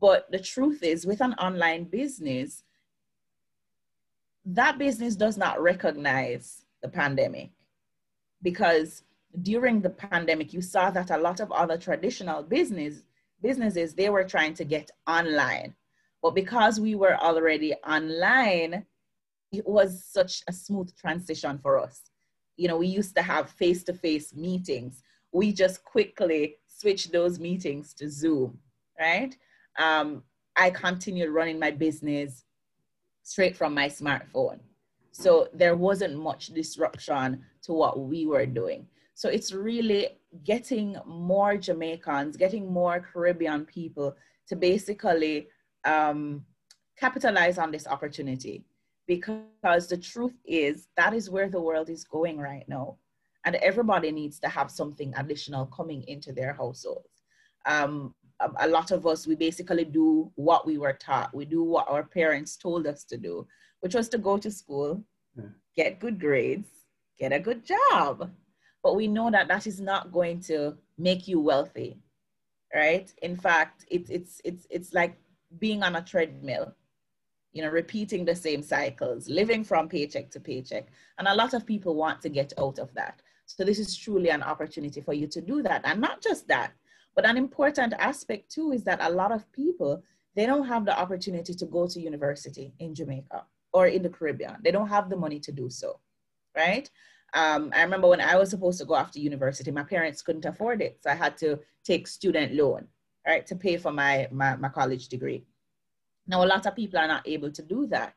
But 0.00 0.30
the 0.30 0.38
truth 0.38 0.82
is, 0.82 1.06
with 1.06 1.20
an 1.20 1.34
online 1.34 1.84
business, 1.84 2.62
that 4.44 4.78
business 4.78 5.16
does 5.16 5.36
not 5.36 5.60
recognize 5.60 6.64
the 6.82 6.88
pandemic 6.88 7.50
because 8.42 9.02
during 9.42 9.80
the 9.80 9.90
pandemic, 9.90 10.52
you 10.52 10.60
saw 10.60 10.90
that 10.90 11.10
a 11.10 11.18
lot 11.18 11.40
of 11.40 11.50
other 11.52 11.76
traditional 11.76 12.42
business 12.42 13.02
businesses, 13.42 13.94
they 13.94 14.08
were 14.08 14.24
trying 14.24 14.54
to 14.54 14.64
get 14.64 14.90
online. 15.06 15.74
But 16.22 16.34
because 16.34 16.80
we 16.80 16.94
were 16.94 17.16
already 17.16 17.74
online, 17.86 18.86
it 19.52 19.66
was 19.66 20.04
such 20.04 20.42
a 20.48 20.52
smooth 20.52 20.94
transition 20.96 21.58
for 21.58 21.78
us. 21.78 22.02
You 22.56 22.68
know, 22.68 22.78
we 22.78 22.86
used 22.86 23.14
to 23.16 23.22
have 23.22 23.50
face 23.50 23.84
to 23.84 23.92
face 23.92 24.34
meetings. 24.34 25.02
We 25.32 25.52
just 25.52 25.84
quickly 25.84 26.56
switched 26.66 27.12
those 27.12 27.38
meetings 27.38 27.94
to 27.94 28.08
Zoom, 28.08 28.58
right? 28.98 29.36
Um, 29.78 30.22
I 30.56 30.70
continued 30.70 31.30
running 31.30 31.58
my 31.58 31.70
business 31.70 32.44
straight 33.22 33.56
from 33.56 33.74
my 33.74 33.88
smartphone. 33.88 34.60
So 35.12 35.48
there 35.54 35.76
wasn't 35.76 36.16
much 36.16 36.48
disruption 36.48 37.42
to 37.62 37.72
what 37.72 37.98
we 37.98 38.26
were 38.26 38.46
doing. 38.46 38.86
So 39.14 39.30
it's 39.30 39.52
really 39.52 40.08
getting 40.44 40.96
more 41.06 41.56
Jamaicans, 41.56 42.36
getting 42.36 42.70
more 42.70 43.00
Caribbean 43.00 43.64
people 43.64 44.14
to 44.48 44.56
basically 44.56 45.48
um, 45.84 46.44
capitalize 46.98 47.58
on 47.58 47.70
this 47.70 47.86
opportunity 47.86 48.64
because 49.06 49.86
the 49.88 49.96
truth 49.96 50.34
is 50.44 50.88
that 50.96 51.14
is 51.14 51.30
where 51.30 51.48
the 51.48 51.60
world 51.60 51.88
is 51.88 52.04
going 52.04 52.38
right 52.38 52.68
now 52.68 52.96
and 53.44 53.54
everybody 53.56 54.10
needs 54.10 54.40
to 54.40 54.48
have 54.48 54.70
something 54.70 55.14
additional 55.16 55.66
coming 55.66 56.02
into 56.08 56.32
their 56.32 56.52
households 56.52 57.22
um, 57.66 58.14
a, 58.40 58.68
lot 58.68 58.90
of 58.90 59.06
us 59.06 59.26
we 59.26 59.34
basically 59.34 59.84
do 59.84 60.30
what 60.34 60.66
we 60.66 60.78
were 60.78 60.92
taught 60.92 61.34
we 61.34 61.44
do 61.44 61.62
what 61.62 61.88
our 61.88 62.02
parents 62.02 62.56
told 62.56 62.86
us 62.86 63.04
to 63.04 63.16
do 63.16 63.46
which 63.80 63.94
was 63.94 64.08
to 64.08 64.18
go 64.18 64.36
to 64.36 64.50
school 64.50 65.02
yeah. 65.36 65.44
get 65.74 66.00
good 66.00 66.20
grades 66.20 66.68
get 67.18 67.32
a 67.32 67.40
good 67.40 67.64
job 67.64 68.30
but 68.82 68.94
we 68.94 69.06
know 69.08 69.30
that 69.30 69.48
that 69.48 69.66
is 69.66 69.80
not 69.80 70.12
going 70.12 70.38
to 70.40 70.76
make 70.98 71.26
you 71.26 71.40
wealthy 71.40 71.98
right 72.74 73.12
in 73.22 73.36
fact 73.36 73.86
it's 73.90 74.10
it's 74.10 74.40
it's 74.44 74.66
it's 74.70 74.92
like 74.92 75.16
being 75.58 75.82
on 75.82 75.96
a 75.96 76.02
treadmill 76.02 76.74
you 77.56 77.62
know, 77.62 77.70
repeating 77.70 78.22
the 78.22 78.36
same 78.36 78.62
cycles, 78.62 79.30
living 79.30 79.64
from 79.64 79.88
paycheck 79.88 80.30
to 80.30 80.38
paycheck. 80.38 80.88
And 81.18 81.26
a 81.26 81.34
lot 81.34 81.54
of 81.54 81.64
people 81.64 81.94
want 81.94 82.20
to 82.20 82.28
get 82.28 82.52
out 82.58 82.78
of 82.78 82.92
that. 82.92 83.22
So 83.46 83.64
this 83.64 83.78
is 83.78 83.96
truly 83.96 84.28
an 84.28 84.42
opportunity 84.42 85.00
for 85.00 85.14
you 85.14 85.26
to 85.28 85.40
do 85.40 85.62
that. 85.62 85.80
And 85.84 85.98
not 85.98 86.20
just 86.20 86.46
that, 86.48 86.72
but 87.16 87.26
an 87.26 87.36
important 87.36 87.94
aspect 87.98 88.50
too 88.50 88.72
is 88.72 88.84
that 88.84 89.00
a 89.02 89.10
lot 89.10 89.32
of 89.32 89.50
people, 89.50 90.02
they 90.36 90.46
don't 90.46 90.66
have 90.66 90.84
the 90.84 90.96
opportunity 90.96 91.54
to 91.54 91.66
go 91.66 91.88
to 91.88 92.00
university 92.00 92.74
in 92.78 92.94
Jamaica 92.94 93.44
or 93.72 93.86
in 93.86 94.02
the 94.02 94.10
Caribbean. 94.10 94.58
They 94.62 94.70
don't 94.70 94.88
have 94.88 95.10
the 95.10 95.16
money 95.16 95.40
to 95.40 95.50
do 95.50 95.68
so, 95.70 95.98
right? 96.54 96.88
Um, 97.34 97.70
I 97.74 97.82
remember 97.82 98.08
when 98.08 98.20
I 98.20 98.36
was 98.36 98.50
supposed 98.50 98.78
to 98.78 98.84
go 98.84 98.94
after 98.94 99.18
university, 99.18 99.70
my 99.70 99.82
parents 99.82 100.22
couldn't 100.22 100.44
afford 100.44 100.80
it. 100.82 100.98
So 101.02 101.10
I 101.10 101.14
had 101.14 101.36
to 101.38 101.58
take 101.84 102.06
student 102.06 102.54
loan, 102.54 102.86
right, 103.26 103.46
to 103.46 103.56
pay 103.56 103.78
for 103.78 103.92
my, 103.92 104.28
my, 104.30 104.56
my 104.56 104.68
college 104.68 105.08
degree. 105.08 105.44
Now, 106.26 106.44
a 106.44 106.46
lot 106.46 106.66
of 106.66 106.76
people 106.76 106.98
are 106.98 107.08
not 107.08 107.26
able 107.26 107.50
to 107.50 107.62
do 107.62 107.86
that. 107.88 108.14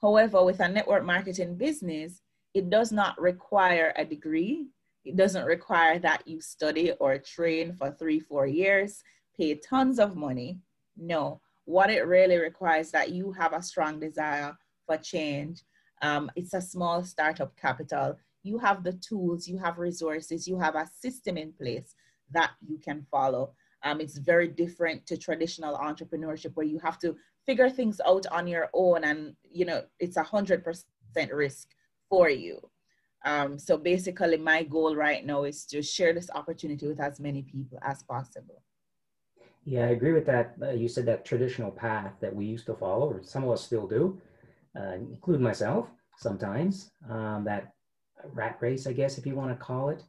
However, 0.00 0.44
with 0.44 0.60
a 0.60 0.68
network 0.68 1.04
marketing 1.04 1.56
business, 1.56 2.20
it 2.52 2.70
does 2.70 2.92
not 2.92 3.20
require 3.20 3.92
a 3.96 4.04
degree. 4.04 4.68
It 5.04 5.16
doesn't 5.16 5.44
require 5.44 5.98
that 6.00 6.26
you 6.26 6.40
study 6.40 6.92
or 6.92 7.18
train 7.18 7.74
for 7.74 7.90
three, 7.90 8.20
four 8.20 8.46
years, 8.46 9.02
pay 9.36 9.54
tons 9.56 9.98
of 9.98 10.16
money. 10.16 10.60
No, 10.96 11.40
what 11.64 11.90
it 11.90 12.06
really 12.06 12.38
requires 12.38 12.90
that 12.92 13.10
you 13.10 13.32
have 13.32 13.52
a 13.52 13.62
strong 13.62 14.00
desire 14.00 14.56
for 14.86 14.96
change. 14.96 15.62
Um, 16.02 16.30
it's 16.36 16.54
a 16.54 16.60
small 16.60 17.04
startup 17.04 17.56
capital. 17.56 18.16
You 18.42 18.58
have 18.58 18.84
the 18.84 18.92
tools, 18.94 19.48
you 19.48 19.58
have 19.58 19.78
resources, 19.78 20.46
you 20.46 20.58
have 20.58 20.74
a 20.74 20.86
system 20.86 21.36
in 21.36 21.52
place 21.52 21.94
that 22.30 22.52
you 22.66 22.78
can 22.78 23.06
follow. 23.10 23.52
Um, 23.82 24.00
it's 24.00 24.18
very 24.18 24.48
different 24.48 25.06
to 25.06 25.16
traditional 25.16 25.76
entrepreneurship 25.76 26.54
where 26.54 26.66
you 26.66 26.78
have 26.78 26.98
to 27.00 27.16
figure 27.46 27.68
things 27.68 28.00
out 28.06 28.26
on 28.30 28.46
your 28.46 28.70
own 28.72 29.04
and 29.04 29.34
you 29.42 29.64
know 29.64 29.82
it's 30.00 30.16
a 30.16 30.22
hundred 30.22 30.64
percent 30.64 31.32
risk 31.32 31.68
for 32.08 32.30
you 32.30 32.58
um, 33.24 33.58
so 33.58 33.76
basically 33.76 34.36
my 34.36 34.62
goal 34.62 34.94
right 34.94 35.24
now 35.24 35.44
is 35.44 35.64
to 35.66 35.82
share 35.82 36.12
this 36.12 36.30
opportunity 36.34 36.86
with 36.86 37.00
as 37.00 37.18
many 37.18 37.42
people 37.42 37.78
as 37.82 38.02
possible. 38.02 38.62
Yeah 39.64 39.86
i 39.86 39.90
agree 39.90 40.12
with 40.12 40.26
that. 40.26 40.54
Uh, 40.60 40.70
you 40.70 40.88
said 40.88 41.06
that 41.06 41.24
traditional 41.24 41.70
path 41.70 42.12
that 42.20 42.34
we 42.34 42.44
used 42.44 42.66
to 42.66 42.74
follow 42.74 43.06
or 43.12 43.22
some 43.22 43.44
of 43.44 43.50
us 43.50 43.64
still 43.64 43.86
do 43.86 44.20
uh, 44.78 44.94
include 44.94 45.40
myself 45.40 45.88
sometimes 46.18 46.90
um, 47.10 47.44
that 47.44 47.72
rat 48.32 48.56
race 48.60 48.86
i 48.86 48.92
guess 48.92 49.18
if 49.18 49.26
you 49.26 49.34
want 49.34 49.50
to 49.50 49.56
call 49.56 49.88
it. 49.88 50.02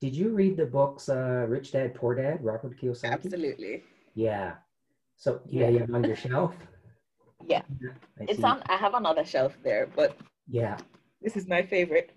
Did 0.00 0.14
you 0.14 0.30
read 0.30 0.56
the 0.56 0.66
books 0.66 1.08
uh, 1.08 1.46
rich 1.48 1.72
dad 1.72 1.94
poor 1.94 2.14
dad 2.14 2.44
robert 2.44 2.78
kiyosaki? 2.78 3.12
Absolutely. 3.12 3.82
Yeah. 4.14 4.54
So 5.16 5.40
yeah, 5.48 5.68
you 5.68 5.78
have 5.78 5.94
on 5.94 6.04
your 6.04 6.16
shelf? 6.16 6.54
Yeah. 7.46 7.62
I 8.18 8.24
it's 8.28 8.42
on 8.42 8.62
I 8.70 8.76
have 8.76 8.94
another 8.94 9.24
shelf 9.24 9.52
there, 9.62 9.86
but 9.94 10.16
yeah. 10.48 10.78
This 11.20 11.36
is 11.36 11.46
my 11.46 11.62
favorite. 11.62 12.10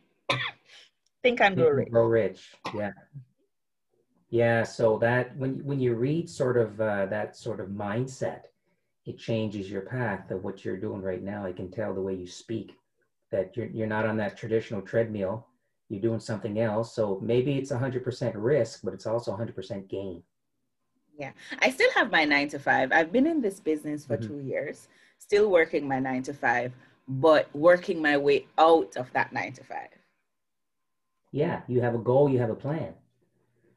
Think 1.23 1.41
and 1.41 1.55
Grow 1.55 1.69
Rich. 1.69 1.91
Grow 1.91 2.05
Rich. 2.05 2.55
Yeah. 2.75 2.91
Yeah, 4.29 4.63
so 4.63 4.97
that 4.99 5.35
when 5.37 5.63
when 5.63 5.79
you 5.79 5.95
read 5.95 6.29
sort 6.29 6.57
of 6.57 6.81
uh, 6.81 7.05
that 7.07 7.37
sort 7.37 7.59
of 7.61 7.69
mindset, 7.69 8.41
it 9.05 9.17
changes 9.17 9.71
your 9.71 9.81
path 9.81 10.31
of 10.31 10.43
what 10.43 10.65
you're 10.65 10.77
doing 10.77 11.01
right 11.01 11.23
now. 11.23 11.45
I 11.45 11.53
can 11.53 11.71
tell 11.71 11.93
the 11.93 12.01
way 12.01 12.13
you 12.13 12.27
speak 12.27 12.73
that 13.31 13.55
you're 13.55 13.67
you're 13.67 13.87
not 13.87 14.05
on 14.05 14.17
that 14.17 14.37
traditional 14.37 14.81
treadmill. 14.81 15.47
You're 15.89 16.01
doing 16.01 16.19
something 16.19 16.59
else. 16.59 16.93
So 16.93 17.17
maybe 17.23 17.57
it's 17.57 17.71
100% 17.71 18.33
risk, 18.35 18.81
but 18.83 18.93
it's 18.93 19.05
also 19.05 19.31
100% 19.31 19.87
gain. 19.87 20.21
Yeah, 21.17 21.31
I 21.59 21.69
still 21.69 21.89
have 21.95 22.11
my 22.11 22.25
nine 22.25 22.49
to 22.49 22.59
five. 22.59 22.91
I've 22.91 23.13
been 23.13 23.25
in 23.25 23.39
this 23.39 23.61
business 23.61 24.05
for 24.05 24.17
mm-hmm. 24.17 24.27
two 24.27 24.39
years 24.41 24.89
still 25.19 25.49
working 25.49 25.87
my 25.87 25.99
nine 25.99 26.23
to 26.23 26.33
five, 26.33 26.73
but 27.07 27.53
working 27.55 28.01
my 28.01 28.17
way 28.17 28.47
out 28.57 28.95
of 28.97 29.11
that 29.13 29.33
nine 29.33 29.53
to 29.53 29.63
five. 29.63 29.89
Yeah, 31.31 31.61
you 31.67 31.81
have 31.81 31.95
a 31.95 31.99
goal, 31.99 32.29
you 32.29 32.39
have 32.39 32.49
a 32.49 32.55
plan. 32.55 32.93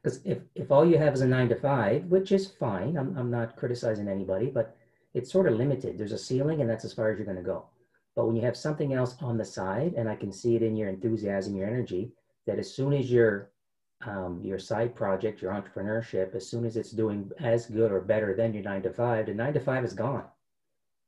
Because 0.01 0.19
if, 0.25 0.39
if 0.55 0.71
all 0.71 0.85
you 0.85 0.97
have 0.97 1.13
is 1.13 1.21
a 1.21 1.27
nine 1.27 1.49
to 1.49 1.55
five, 1.55 2.05
which 2.05 2.31
is 2.31 2.47
fine, 2.47 2.97
I'm, 2.97 3.15
I'm 3.17 3.29
not 3.29 3.55
criticizing 3.55 4.07
anybody, 4.07 4.47
but 4.47 4.75
it's 5.13 5.31
sort 5.31 5.47
of 5.47 5.55
limited. 5.55 5.97
There's 5.97 6.11
a 6.11 6.17
ceiling, 6.17 6.61
and 6.61 6.69
that's 6.69 6.85
as 6.85 6.93
far 6.93 7.11
as 7.11 7.17
you're 7.17 7.25
going 7.25 7.37
to 7.37 7.43
go. 7.43 7.65
But 8.15 8.25
when 8.25 8.35
you 8.35 8.41
have 8.41 8.57
something 8.57 8.93
else 8.93 9.15
on 9.21 9.37
the 9.37 9.45
side, 9.45 9.93
and 9.95 10.09
I 10.09 10.15
can 10.15 10.31
see 10.31 10.55
it 10.55 10.63
in 10.63 10.75
your 10.75 10.89
enthusiasm, 10.89 11.55
your 11.55 11.67
energy, 11.67 12.11
that 12.47 12.59
as 12.59 12.73
soon 12.73 12.93
as 12.93 13.11
your 13.11 13.51
um, 14.05 14.41
your 14.43 14.57
side 14.57 14.95
project, 14.95 15.43
your 15.43 15.51
entrepreneurship, 15.51 16.35
as 16.35 16.47
soon 16.47 16.65
as 16.65 16.75
it's 16.75 16.91
doing 16.91 17.29
as 17.39 17.67
good 17.67 17.91
or 17.91 18.01
better 18.01 18.35
than 18.35 18.51
your 18.53 18.63
nine 18.63 18.81
to 18.81 18.91
five, 18.91 19.27
the 19.27 19.33
nine 19.33 19.53
to 19.53 19.59
five 19.59 19.85
is 19.85 19.93
gone. 19.93 20.23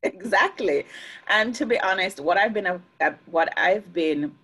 exactly. 0.03 0.85
And 1.27 1.55
to 1.55 1.65
be 1.65 1.79
honest, 1.79 2.19
what 2.19 2.37
I've 2.37 2.53
been, 2.53 2.67
uh, 2.67 2.79
what 3.25 3.57
I've 3.57 3.91
been, 3.93 4.35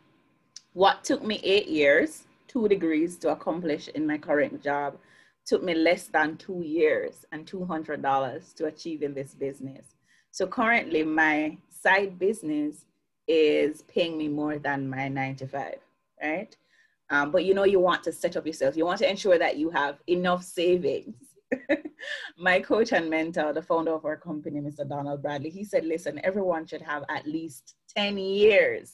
what 0.73 1.03
took 1.03 1.23
me 1.23 1.39
eight 1.43 1.67
years, 1.67 2.23
two 2.47 2.67
degrees 2.67 3.17
to 3.17 3.29
accomplish 3.29 3.87
in 3.89 4.05
my 4.05 4.17
current 4.17 4.63
job, 4.63 4.97
took 5.45 5.63
me 5.63 5.73
less 5.73 6.07
than 6.07 6.37
two 6.37 6.61
years 6.61 7.25
and 7.31 7.45
$200 7.45 8.53
to 8.55 8.65
achieve 8.65 9.01
in 9.01 9.13
this 9.13 9.33
business. 9.33 9.95
So 10.31 10.45
currently, 10.45 11.03
my 11.03 11.57
side 11.69 12.19
business 12.19 12.85
is 13.27 13.81
paying 13.83 14.17
me 14.17 14.27
more 14.27 14.59
than 14.59 14.89
my 14.89 15.07
nine 15.07 15.35
to 15.37 15.47
five, 15.47 15.79
right? 16.21 16.55
Um, 17.09 17.31
but 17.31 17.45
you 17.45 17.55
know, 17.55 17.63
you 17.63 17.79
want 17.79 18.03
to 18.03 18.11
set 18.11 18.37
up 18.37 18.45
yourself. 18.45 18.77
You 18.77 18.85
want 18.85 18.99
to 18.99 19.09
ensure 19.09 19.39
that 19.39 19.57
you 19.57 19.71
have 19.71 19.97
enough 20.07 20.43
savings 20.43 21.15
my 22.37 22.59
coach 22.59 22.91
and 22.91 23.09
mentor, 23.09 23.53
the 23.53 23.61
founder 23.61 23.93
of 23.93 24.05
our 24.05 24.17
company, 24.17 24.59
Mr. 24.59 24.87
Donald 24.87 25.21
Bradley, 25.21 25.49
he 25.49 25.63
said, 25.63 25.85
listen, 25.85 26.19
everyone 26.23 26.65
should 26.65 26.81
have 26.81 27.03
at 27.09 27.27
least 27.27 27.75
10 27.95 28.17
years 28.17 28.93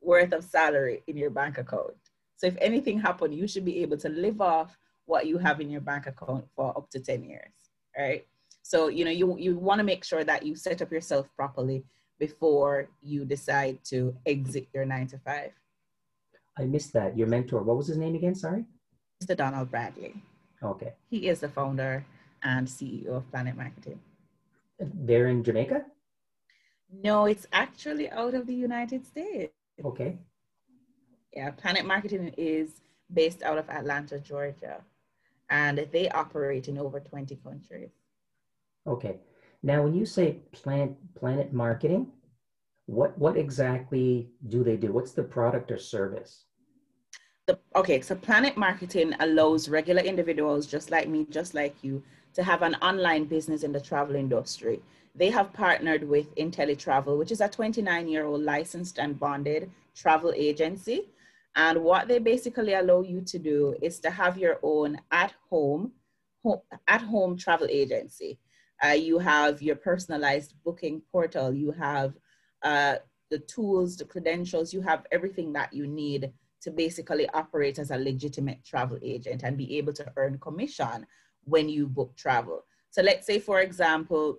worth 0.00 0.32
of 0.32 0.44
salary 0.44 1.02
in 1.06 1.16
your 1.16 1.30
bank 1.30 1.58
account. 1.58 1.94
So 2.36 2.46
if 2.46 2.56
anything 2.60 3.00
happened, 3.00 3.34
you 3.34 3.48
should 3.48 3.64
be 3.64 3.82
able 3.82 3.96
to 3.98 4.08
live 4.08 4.40
off 4.40 4.76
what 5.06 5.26
you 5.26 5.38
have 5.38 5.60
in 5.60 5.70
your 5.70 5.80
bank 5.80 6.06
account 6.06 6.44
for 6.54 6.76
up 6.76 6.88
to 6.90 7.00
10 7.00 7.24
years, 7.24 7.52
right? 7.96 8.26
So, 8.62 8.88
you 8.88 9.04
know, 9.04 9.10
you, 9.10 9.36
you 9.38 9.58
want 9.58 9.78
to 9.78 9.84
make 9.84 10.04
sure 10.04 10.24
that 10.24 10.44
you 10.44 10.54
set 10.54 10.82
up 10.82 10.92
yourself 10.92 11.26
properly 11.34 11.84
before 12.18 12.88
you 13.00 13.24
decide 13.24 13.78
to 13.84 14.14
exit 14.26 14.68
your 14.74 14.84
nine 14.84 15.06
to 15.08 15.18
five. 15.18 15.52
I 16.58 16.64
missed 16.64 16.92
that. 16.92 17.16
Your 17.16 17.28
mentor, 17.28 17.62
what 17.62 17.76
was 17.76 17.86
his 17.86 17.96
name 17.96 18.14
again? 18.14 18.34
Sorry? 18.34 18.64
Mr. 19.22 19.36
Donald 19.36 19.70
Bradley. 19.70 20.14
Okay. 20.62 20.92
He 21.08 21.28
is 21.28 21.40
the 21.40 21.48
founder 21.48 22.04
and 22.42 22.66
CEO 22.66 23.16
of 23.16 23.30
PlanNet 23.30 23.56
Marketing. 23.56 24.00
They're 24.78 25.28
in 25.28 25.42
Jamaica? 25.42 25.84
No, 26.92 27.26
it's 27.26 27.46
actually 27.52 28.10
out 28.10 28.34
of 28.34 28.46
the 28.46 28.54
United 28.54 29.06
States. 29.06 29.52
Okay. 29.84 30.18
Yeah, 31.32 31.50
PlanNet 31.52 31.84
Marketing 31.84 32.34
is 32.36 32.80
based 33.12 33.42
out 33.42 33.58
of 33.58 33.68
Atlanta, 33.68 34.18
Georgia, 34.18 34.82
and 35.50 35.86
they 35.92 36.08
operate 36.10 36.68
in 36.68 36.78
over 36.78 37.00
20 37.00 37.36
countries. 37.36 37.90
Okay. 38.86 39.16
Now, 39.62 39.82
when 39.82 39.94
you 39.94 40.06
say 40.06 40.38
PlanNet, 40.52 40.96
PlanNet 41.20 41.52
Marketing, 41.52 42.08
what, 42.86 43.16
what 43.18 43.36
exactly 43.36 44.30
do 44.48 44.64
they 44.64 44.76
do? 44.76 44.92
What's 44.92 45.12
the 45.12 45.22
product 45.22 45.70
or 45.70 45.78
service? 45.78 46.44
The, 47.48 47.58
okay, 47.74 48.02
so 48.02 48.14
PlanNet 48.14 48.58
Marketing 48.58 49.14
allows 49.20 49.70
regular 49.70 50.02
individuals 50.02 50.66
just 50.66 50.90
like 50.90 51.08
me, 51.08 51.26
just 51.30 51.54
like 51.54 51.82
you, 51.82 52.02
to 52.34 52.42
have 52.42 52.60
an 52.60 52.74
online 52.82 53.24
business 53.24 53.62
in 53.62 53.72
the 53.72 53.80
travel 53.80 54.16
industry. 54.16 54.82
They 55.14 55.30
have 55.30 55.54
partnered 55.54 56.06
with 56.06 56.34
InteleTravel, 56.34 57.16
which 57.18 57.32
is 57.32 57.40
a 57.40 57.48
29 57.48 58.06
year 58.06 58.26
old 58.26 58.42
licensed 58.42 58.98
and 58.98 59.18
bonded 59.18 59.70
travel 59.96 60.34
agency. 60.36 61.08
And 61.56 61.82
what 61.82 62.06
they 62.06 62.18
basically 62.18 62.74
allow 62.74 63.00
you 63.00 63.22
to 63.22 63.38
do 63.38 63.74
is 63.80 63.98
to 64.00 64.10
have 64.10 64.36
your 64.36 64.58
own 64.62 65.00
at 65.10 65.32
home, 65.48 65.92
at 66.86 67.00
home 67.00 67.38
travel 67.38 67.66
agency. 67.70 68.38
Uh, 68.84 68.88
you 68.88 69.18
have 69.18 69.62
your 69.62 69.76
personalized 69.76 70.52
booking 70.66 71.00
portal. 71.10 71.54
You 71.54 71.72
have 71.72 72.12
uh, 72.62 72.96
the 73.30 73.38
tools, 73.38 73.96
the 73.96 74.04
credentials. 74.04 74.74
You 74.74 74.82
have 74.82 75.06
everything 75.10 75.54
that 75.54 75.72
you 75.72 75.86
need 75.86 76.30
to 76.62 76.70
basically 76.70 77.28
operate 77.30 77.78
as 77.78 77.90
a 77.90 77.98
legitimate 77.98 78.64
travel 78.64 78.98
agent 79.02 79.42
and 79.42 79.56
be 79.56 79.76
able 79.78 79.92
to 79.92 80.12
earn 80.16 80.38
commission 80.38 81.06
when 81.44 81.68
you 81.68 81.86
book 81.86 82.16
travel. 82.16 82.64
So 82.90 83.02
let's 83.02 83.26
say, 83.26 83.38
for 83.38 83.60
example, 83.60 84.38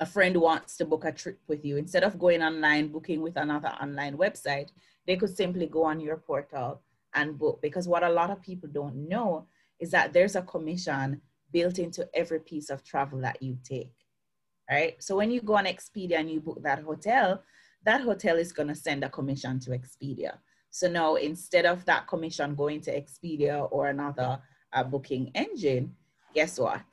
a 0.00 0.06
friend 0.06 0.36
wants 0.36 0.76
to 0.76 0.84
book 0.84 1.04
a 1.04 1.12
trip 1.12 1.38
with 1.48 1.64
you. 1.64 1.76
Instead 1.76 2.04
of 2.04 2.18
going 2.18 2.42
online, 2.42 2.88
booking 2.88 3.20
with 3.20 3.36
another 3.36 3.68
online 3.80 4.16
website, 4.16 4.68
they 5.06 5.16
could 5.16 5.34
simply 5.34 5.66
go 5.66 5.84
on 5.84 6.00
your 6.00 6.16
portal 6.16 6.82
and 7.14 7.38
book. 7.38 7.60
Because 7.62 7.88
what 7.88 8.02
a 8.02 8.10
lot 8.10 8.30
of 8.30 8.42
people 8.42 8.68
don't 8.72 9.08
know 9.08 9.46
is 9.78 9.90
that 9.90 10.12
there's 10.12 10.36
a 10.36 10.42
commission 10.42 11.20
built 11.52 11.78
into 11.78 12.08
every 12.14 12.40
piece 12.40 12.70
of 12.70 12.84
travel 12.84 13.20
that 13.20 13.42
you 13.42 13.58
take. 13.64 13.92
Right? 14.70 15.02
So 15.02 15.16
when 15.16 15.30
you 15.30 15.40
go 15.40 15.56
on 15.56 15.64
Expedia 15.64 16.18
and 16.18 16.30
you 16.30 16.40
book 16.40 16.62
that 16.62 16.82
hotel, 16.82 17.42
that 17.84 18.02
hotel 18.02 18.36
is 18.36 18.52
going 18.52 18.68
to 18.68 18.74
send 18.74 19.02
a 19.02 19.08
commission 19.08 19.58
to 19.60 19.70
Expedia. 19.70 20.38
So 20.70 20.88
now 20.88 21.16
instead 21.16 21.66
of 21.66 21.84
that 21.86 22.06
commission 22.06 22.54
going 22.54 22.80
to 22.82 23.00
Expedia 23.00 23.68
or 23.70 23.88
another 23.88 24.40
uh, 24.72 24.84
booking 24.84 25.30
engine, 25.34 25.94
guess 26.34 26.58
what? 26.58 26.84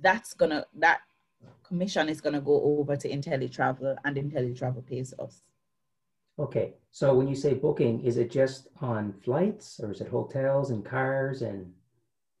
That's 0.00 0.34
gonna 0.34 0.66
that 0.78 1.00
commission 1.62 2.08
is 2.08 2.20
gonna 2.20 2.40
go 2.40 2.62
over 2.78 2.96
to 2.96 3.08
InteleTravel 3.08 3.96
and 4.04 4.16
InteleTravel 4.16 4.86
pays 4.86 5.14
us. 5.18 5.40
Okay, 6.38 6.74
so 6.90 7.14
when 7.14 7.28
you 7.28 7.34
say 7.34 7.54
booking, 7.54 8.04
is 8.04 8.18
it 8.18 8.30
just 8.30 8.68
on 8.82 9.14
flights 9.24 9.80
or 9.80 9.90
is 9.90 10.02
it 10.02 10.08
hotels 10.08 10.70
and 10.70 10.84
cars 10.84 11.40
and 11.40 11.72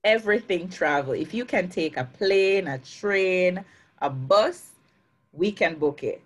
everything 0.04 0.68
travel? 0.68 1.14
If 1.14 1.32
you 1.32 1.46
can 1.46 1.70
take 1.70 1.96
a 1.96 2.04
plane, 2.04 2.68
a 2.68 2.78
train, 2.78 3.64
a 4.02 4.10
bus, 4.10 4.72
we 5.32 5.50
can 5.50 5.76
book 5.76 6.04
it. 6.04 6.22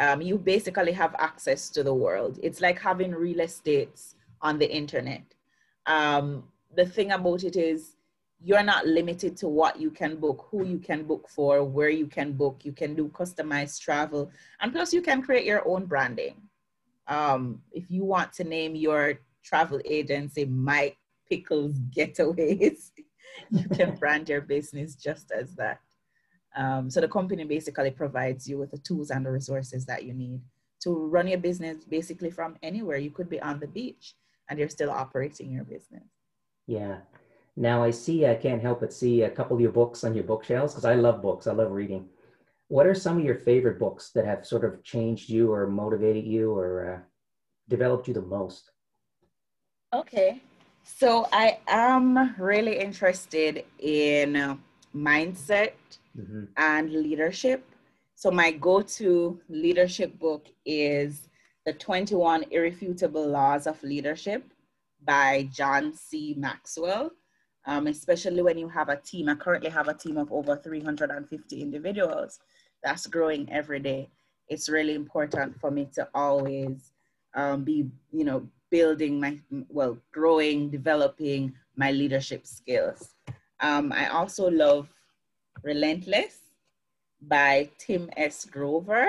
Um, 0.00 0.22
you 0.22 0.38
basically 0.38 0.92
have 0.92 1.14
access 1.18 1.68
to 1.70 1.82
the 1.82 1.92
world. 1.92 2.38
It's 2.42 2.62
like 2.62 2.80
having 2.80 3.12
real 3.12 3.40
estates 3.40 4.14
on 4.40 4.58
the 4.58 4.68
internet. 4.68 5.34
Um, 5.86 6.44
the 6.74 6.86
thing 6.86 7.12
about 7.12 7.44
it 7.44 7.54
is 7.56 7.96
you're 8.42 8.62
not 8.62 8.86
limited 8.86 9.36
to 9.36 9.48
what 9.48 9.78
you 9.78 9.90
can 9.90 10.16
book, 10.16 10.48
who 10.50 10.64
you 10.64 10.78
can 10.78 11.02
book 11.02 11.28
for, 11.28 11.62
where 11.62 11.90
you 11.90 12.06
can 12.06 12.32
book. 12.32 12.60
You 12.64 12.72
can 12.72 12.94
do 12.94 13.08
customized 13.08 13.80
travel. 13.80 14.30
And 14.60 14.72
plus, 14.72 14.94
you 14.94 15.02
can 15.02 15.20
create 15.20 15.44
your 15.44 15.68
own 15.68 15.84
branding. 15.84 16.36
Um, 17.06 17.60
if 17.70 17.90
you 17.90 18.04
want 18.04 18.32
to 18.34 18.44
name 18.44 18.74
your 18.74 19.20
travel 19.44 19.82
agency 19.84 20.46
Mike 20.46 20.96
Pickles 21.28 21.74
Getaways, 21.94 22.92
you 23.50 23.68
can 23.68 23.96
brand 23.96 24.30
your 24.30 24.40
business 24.40 24.94
just 24.94 25.30
as 25.30 25.54
that. 25.56 25.80
Um, 26.56 26.90
so 26.90 27.00
the 27.00 27.08
company 27.08 27.44
basically 27.44 27.90
provides 27.90 28.48
you 28.48 28.58
with 28.58 28.70
the 28.70 28.78
tools 28.78 29.10
and 29.10 29.24
the 29.24 29.30
resources 29.30 29.86
that 29.86 30.04
you 30.04 30.12
need 30.12 30.40
to 30.82 31.06
run 31.06 31.28
your 31.28 31.38
business 31.38 31.84
basically 31.84 32.30
from 32.30 32.56
anywhere. 32.62 32.96
You 32.96 33.10
could 33.10 33.28
be 33.28 33.40
on 33.40 33.60
the 33.60 33.66
beach 33.66 34.14
and 34.48 34.58
you're 34.58 34.68
still 34.68 34.90
operating 34.90 35.52
your 35.52 35.64
business. 35.64 36.02
Yeah. 36.66 36.98
Now 37.56 37.82
I 37.82 37.90
see, 37.90 38.26
I 38.26 38.34
can't 38.34 38.62
help 38.62 38.80
but 38.80 38.92
see 38.92 39.22
a 39.22 39.30
couple 39.30 39.56
of 39.56 39.60
your 39.60 39.72
books 39.72 40.04
on 40.04 40.14
your 40.14 40.24
bookshelves 40.24 40.72
because 40.72 40.84
I 40.84 40.94
love 40.94 41.22
books. 41.22 41.46
I 41.46 41.52
love 41.52 41.70
reading. 41.70 42.08
What 42.68 42.86
are 42.86 42.94
some 42.94 43.18
of 43.18 43.24
your 43.24 43.34
favorite 43.34 43.78
books 43.78 44.10
that 44.12 44.24
have 44.24 44.46
sort 44.46 44.64
of 44.64 44.82
changed 44.82 45.28
you 45.28 45.52
or 45.52 45.66
motivated 45.66 46.24
you 46.24 46.52
or 46.52 46.94
uh, 46.94 47.00
developed 47.68 48.08
you 48.08 48.14
the 48.14 48.22
most? 48.22 48.70
Okay. 49.92 50.40
So 50.84 51.26
I 51.32 51.58
am 51.68 52.34
really 52.38 52.78
interested 52.78 53.64
in 53.78 54.58
mindset 54.94 55.72
mm-hmm. 56.16 56.44
and 56.56 56.92
leadership. 56.92 57.64
So 58.14 58.30
my 58.30 58.50
go-to 58.52 59.40
leadership 59.48 60.18
book 60.18 60.46
is 60.64 61.28
The 61.64 61.72
21 61.72 62.44
Irrefutable 62.50 63.26
Laws 63.26 63.66
of 63.66 63.82
Leadership 63.82 64.44
by 65.04 65.48
John 65.52 65.94
C. 65.94 66.34
Maxwell. 66.36 67.10
Um, 67.66 67.88
especially 67.88 68.40
when 68.40 68.56
you 68.56 68.70
have 68.70 68.88
a 68.88 68.96
team. 68.96 69.28
I 69.28 69.34
currently 69.34 69.68
have 69.68 69.88
a 69.88 69.94
team 69.94 70.16
of 70.16 70.32
over 70.32 70.56
350 70.56 71.60
individuals 71.60 72.40
that's 72.82 73.06
growing 73.06 73.50
every 73.52 73.80
day. 73.80 74.08
It's 74.48 74.68
really 74.68 74.94
important 74.94 75.60
for 75.60 75.70
me 75.70 75.88
to 75.94 76.08
always 76.14 76.92
um, 77.34 77.64
be, 77.64 77.86
you 78.12 78.24
know, 78.24 78.48
building 78.70 79.20
my, 79.20 79.38
well, 79.68 79.98
growing, 80.12 80.70
developing 80.70 81.52
my 81.76 81.90
leadership 81.92 82.46
skills. 82.46 83.14
Um, 83.60 83.92
I 83.92 84.08
also 84.08 84.48
love 84.48 84.88
Relentless 85.62 86.38
by 87.20 87.70
Tim 87.78 88.10
S. 88.16 88.44
Grover. 88.44 89.08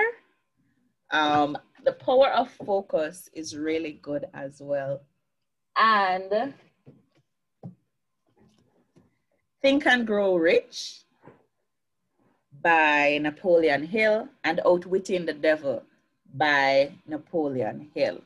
Um, 1.10 1.56
the 1.84 1.92
Power 1.92 2.28
of 2.28 2.50
Focus 2.50 3.28
is 3.32 3.56
really 3.56 3.98
good 4.02 4.26
as 4.34 4.60
well. 4.60 5.00
And 5.76 6.54
Think 9.60 9.86
and 9.86 10.06
Grow 10.06 10.36
Rich 10.36 11.02
by 12.62 13.18
Napoleon 13.22 13.84
Hill 13.84 14.28
and 14.44 14.60
Outwitting 14.66 15.26
the 15.26 15.32
Devil 15.32 15.82
by 16.34 16.92
Napoleon 17.06 17.90
Hill. 17.94 18.20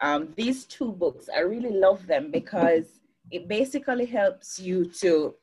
Um, 0.00 0.32
these 0.36 0.64
two 0.64 0.92
books, 0.92 1.28
I 1.34 1.40
really 1.40 1.70
love 1.70 2.06
them 2.06 2.30
because 2.30 3.00
it 3.30 3.48
basically 3.48 4.06
helps 4.06 4.58
you 4.58 4.84
to 5.00 5.34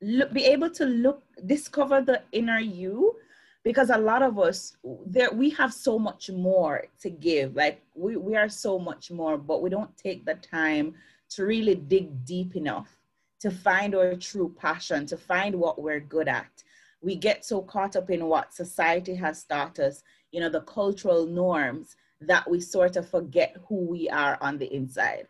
look, 0.00 0.32
be 0.32 0.44
able 0.44 0.70
to 0.70 0.84
look, 0.84 1.22
discover 1.46 2.00
the 2.00 2.22
inner 2.32 2.58
you, 2.58 3.16
because 3.64 3.90
a 3.90 3.98
lot 3.98 4.22
of 4.22 4.38
us 4.38 4.76
there 5.06 5.32
we 5.32 5.48
have 5.50 5.72
so 5.72 5.98
much 5.98 6.30
more 6.30 6.84
to 7.00 7.10
give. 7.10 7.56
Like 7.56 7.82
we, 7.94 8.16
we 8.16 8.36
are 8.36 8.48
so 8.48 8.78
much 8.78 9.10
more, 9.10 9.38
but 9.38 9.62
we 9.62 9.70
don't 9.70 9.96
take 9.96 10.24
the 10.24 10.34
time 10.34 10.94
to 11.30 11.44
really 11.44 11.74
dig 11.74 12.24
deep 12.24 12.56
enough 12.56 12.98
to 13.40 13.50
find 13.50 13.94
our 13.94 14.14
true 14.14 14.54
passion, 14.58 15.06
to 15.06 15.16
find 15.16 15.54
what 15.54 15.80
we're 15.80 16.00
good 16.00 16.28
at. 16.28 16.62
We 17.02 17.16
get 17.16 17.44
so 17.44 17.60
caught 17.60 17.96
up 17.96 18.10
in 18.10 18.26
what 18.26 18.54
society 18.54 19.14
has 19.16 19.44
taught 19.44 19.78
us, 19.78 20.02
you 20.32 20.40
know, 20.40 20.48
the 20.48 20.62
cultural 20.62 21.26
norms, 21.26 21.96
that 22.20 22.48
we 22.50 22.60
sort 22.60 22.96
of 22.96 23.08
forget 23.08 23.56
who 23.68 23.86
we 23.86 24.08
are 24.08 24.38
on 24.40 24.56
the 24.56 24.72
inside. 24.72 25.28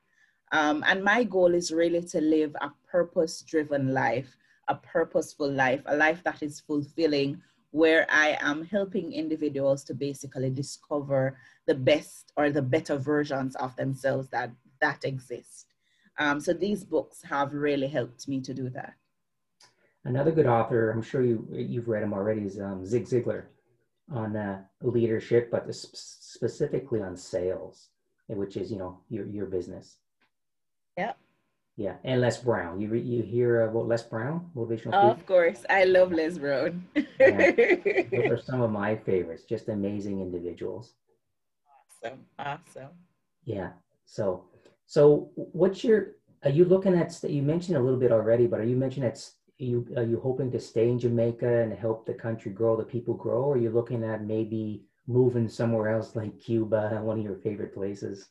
Um, 0.52 0.84
and 0.86 1.02
my 1.02 1.24
goal 1.24 1.54
is 1.54 1.72
really 1.72 2.02
to 2.02 2.20
live 2.20 2.54
a 2.60 2.70
purpose 2.88 3.42
driven 3.42 3.92
life 3.92 4.36
a 4.68 4.74
purposeful 4.74 5.50
life, 5.50 5.82
a 5.86 5.96
life 5.96 6.22
that 6.24 6.42
is 6.42 6.60
fulfilling, 6.60 7.40
where 7.70 8.06
I 8.08 8.38
am 8.40 8.64
helping 8.64 9.12
individuals 9.12 9.82
to 9.84 9.94
basically 9.94 10.50
discover 10.50 11.38
the 11.66 11.74
best 11.74 12.32
or 12.36 12.50
the 12.50 12.62
better 12.62 12.96
versions 12.96 13.56
of 13.56 13.74
themselves 13.76 14.28
that 14.30 14.50
that 14.80 15.04
exist. 15.04 15.66
Um, 16.18 16.38
so 16.40 16.52
these 16.52 16.84
books 16.84 17.22
have 17.22 17.52
really 17.52 17.88
helped 17.88 18.28
me 18.28 18.40
to 18.42 18.54
do 18.54 18.68
that. 18.70 18.94
Another 20.04 20.30
good 20.30 20.46
author, 20.46 20.90
I'm 20.90 21.02
sure 21.02 21.22
you 21.22 21.46
you've 21.50 21.88
read 21.88 22.02
him 22.02 22.12
already, 22.12 22.42
is 22.42 22.60
um, 22.60 22.84
Zig 22.84 23.06
Ziglar 23.06 23.44
on 24.12 24.36
uh, 24.36 24.62
leadership, 24.82 25.50
but 25.50 25.72
specifically 25.74 27.00
on 27.00 27.16
sales, 27.16 27.88
which 28.28 28.56
is 28.56 28.70
you 28.70 28.78
know 28.78 29.00
your 29.08 29.26
your 29.26 29.46
business. 29.46 29.98
Yeah. 30.96 31.14
Yeah, 31.76 31.96
and 32.04 32.20
Les 32.20 32.38
Brown. 32.38 32.80
You 32.80 32.88
re, 32.88 33.00
you 33.00 33.22
hear 33.22 33.62
about 33.62 33.88
Les 33.88 34.02
Brown, 34.02 34.48
motivational. 34.54 35.10
of 35.10 35.26
course, 35.26 35.64
I 35.68 35.84
love 35.84 36.12
Les 36.12 36.38
Brown. 36.38 36.86
yeah. 36.94 37.50
Those 37.50 38.30
are 38.30 38.38
some 38.50 38.60
of 38.60 38.70
my 38.70 38.94
favorites. 38.94 39.42
Just 39.42 39.68
amazing 39.68 40.20
individuals. 40.20 40.94
Awesome, 42.04 42.20
awesome. 42.38 42.90
Yeah. 43.44 43.70
So, 44.06 44.44
so 44.86 45.30
what's 45.34 45.82
your? 45.82 46.12
Are 46.44 46.50
you 46.50 46.64
looking 46.64 46.94
at? 46.94 47.18
You 47.24 47.42
mentioned 47.42 47.76
a 47.76 47.80
little 47.80 47.98
bit 47.98 48.12
already, 48.12 48.46
but 48.46 48.60
are 48.60 48.64
you 48.64 48.76
mentioning 48.76 49.08
that? 49.10 49.18
You 49.58 49.86
are 49.96 50.04
you 50.04 50.20
hoping 50.20 50.52
to 50.52 50.60
stay 50.60 50.88
in 50.88 50.98
Jamaica 50.98 51.62
and 51.62 51.72
help 51.72 52.06
the 52.06 52.14
country 52.14 52.52
grow, 52.52 52.76
the 52.76 52.84
people 52.84 53.14
grow, 53.14 53.42
or 53.44 53.54
are 53.54 53.58
you 53.58 53.70
looking 53.70 54.04
at 54.04 54.24
maybe 54.24 54.84
moving 55.06 55.48
somewhere 55.48 55.88
else 55.88 56.14
like 56.14 56.38
Cuba, 56.40 57.00
one 57.02 57.18
of 57.18 57.24
your 57.24 57.36
favorite 57.36 57.74
places? 57.74 58.28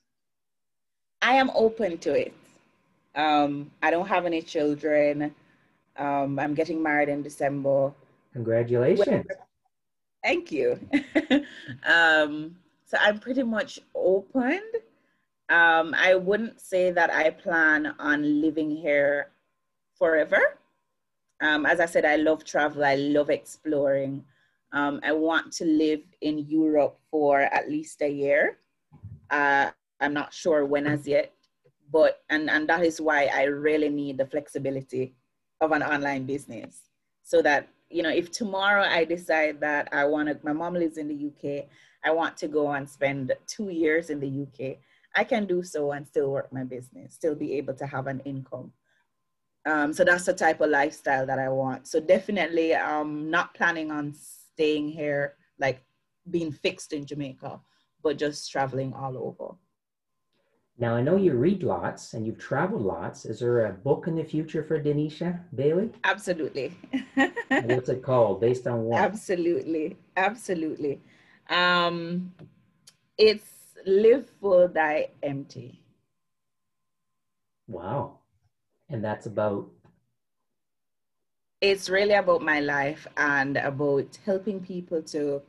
I 1.22 1.36
am 1.36 1.50
open 1.56 1.98
to 2.00 2.14
it. 2.14 2.34
Um, 3.16 3.72
I 3.82 3.92
don't 3.92 4.08
have 4.08 4.26
any 4.26 4.42
children. 4.42 5.34
Um, 5.98 6.40
I'm 6.40 6.54
getting 6.54 6.82
married 6.82 7.10
in 7.10 7.22
December. 7.22 7.94
Congratulations. 8.34 9.26
Thank 10.24 10.52
you. 10.52 10.80
um, 11.86 12.56
so 12.86 12.98
I'm 13.00 13.20
pretty 13.20 13.44
much 13.44 13.80
open 13.96 14.62
Um, 15.50 15.94
I 15.98 16.16
wouldn't 16.16 16.62
say 16.62 16.92
that 16.92 17.14
I 17.14 17.30
plan 17.30 17.94
on 18.00 18.42
living 18.42 18.72
here 18.72 19.32
forever. 19.98 20.58
Um, 21.42 21.66
as 21.66 21.80
I 21.80 21.86
said, 21.86 22.06
I 22.06 22.16
love 22.16 22.44
travel, 22.46 22.86
I 22.86 22.96
love 22.96 23.30
exploring. 23.30 24.24
Um, 24.72 25.02
I 25.04 25.12
want 25.12 25.52
to 25.54 25.66
live 25.66 26.02
in 26.22 26.40
Europe 26.48 26.98
for 27.12 27.42
at 27.42 27.70
least 27.70 28.02
a 28.02 28.10
year. 28.10 28.58
Uh, 29.30 29.72
I'm 30.00 30.14
not 30.14 30.34
sure 30.34 30.66
when 30.66 30.88
as 30.88 31.08
yet, 31.08 31.34
but 31.94 32.24
and 32.30 32.50
and 32.50 32.68
that 32.68 32.84
is 32.84 33.00
why 33.00 33.30
I 33.34 33.44
really 33.44 33.90
need 33.90 34.18
the 34.18 34.26
flexibility 34.26 35.14
of 35.62 35.72
an 35.72 35.84
online 35.84 36.26
business, 36.26 36.90
so 37.24 37.42
that 37.44 37.70
you 37.90 38.02
know 38.02 38.10
if 38.10 38.32
tomorrow 38.32 38.84
I 38.84 39.06
decide 39.06 39.62
that 39.62 39.90
I 39.94 40.04
want 40.06 40.28
to, 40.30 40.40
my 40.44 40.54
mom 40.54 40.74
lives 40.74 40.98
in 40.98 41.08
the 41.08 41.28
UK, 41.30 41.68
I 42.04 42.12
want 42.12 42.36
to 42.38 42.48
go 42.48 42.72
and 42.72 42.90
spend 42.90 43.32
two 43.46 43.70
years 43.70 44.10
in 44.10 44.20
the 44.20 44.32
UK, 44.44 44.78
I 45.16 45.24
can 45.24 45.46
do 45.46 45.62
so 45.62 45.92
and 45.92 46.08
still 46.08 46.32
work 46.32 46.52
my 46.52 46.64
business, 46.64 47.14
still 47.14 47.36
be 47.36 47.54
able 47.54 47.76
to 47.76 47.86
have 47.86 48.08
an 48.08 48.22
income. 48.26 48.74
Um, 49.66 49.94
so 49.94 50.04
that's 50.04 50.26
the 50.26 50.34
type 50.34 50.60
of 50.62 50.72
lifestyle 50.72 51.26
that 51.28 51.40
I 51.40 51.48
want. 51.48 51.88
So 51.88 52.00
definitely, 52.00 52.76
I'm 52.76 53.30
not 53.30 53.54
planning 53.54 53.92
on 53.92 54.14
staying 54.14 54.90
here, 54.90 55.36
like 55.60 55.82
being 56.32 56.52
fixed 56.52 56.92
in 56.92 57.06
Jamaica, 57.06 57.60
but 58.02 58.18
just 58.18 58.52
traveling 58.52 58.94
all 58.94 59.16
over. 59.18 59.56
Now 60.80 60.96
I 60.96 61.02
know 61.02 61.18
you 61.18 61.34
read 61.34 61.62
lots 61.64 62.14
and 62.14 62.26
you've 62.26 62.40
traveled 62.40 62.82
lots. 62.82 63.26
Is 63.26 63.40
there 63.40 63.68
a 63.68 63.74
book 63.74 64.08
in 64.08 64.16
the 64.16 64.24
future 64.24 64.64
for 64.64 64.82
Denesha 64.82 65.40
Bailey? 65.56 65.92
Absolutely. 66.04 66.74
What's 67.50 67.90
it 67.90 68.02
called? 68.02 68.42
Based 68.42 68.66
on 68.66 68.84
what? 68.84 69.00
Absolutely, 69.00 69.98
absolutely. 70.18 71.00
Um, 71.50 72.34
it's 73.18 73.76
Live 73.86 74.30
Full, 74.42 74.68
Die 74.68 75.10
Empty. 75.22 75.80
Wow. 77.68 78.20
And 78.90 79.04
that's 79.04 79.28
about? 79.28 79.70
It's 81.62 81.90
really 81.90 82.14
about 82.16 82.42
my 82.42 82.60
life 82.60 83.08
and 83.16 83.58
about 83.58 84.18
helping 84.26 84.60
people 84.60 85.02
to, 85.04 85.42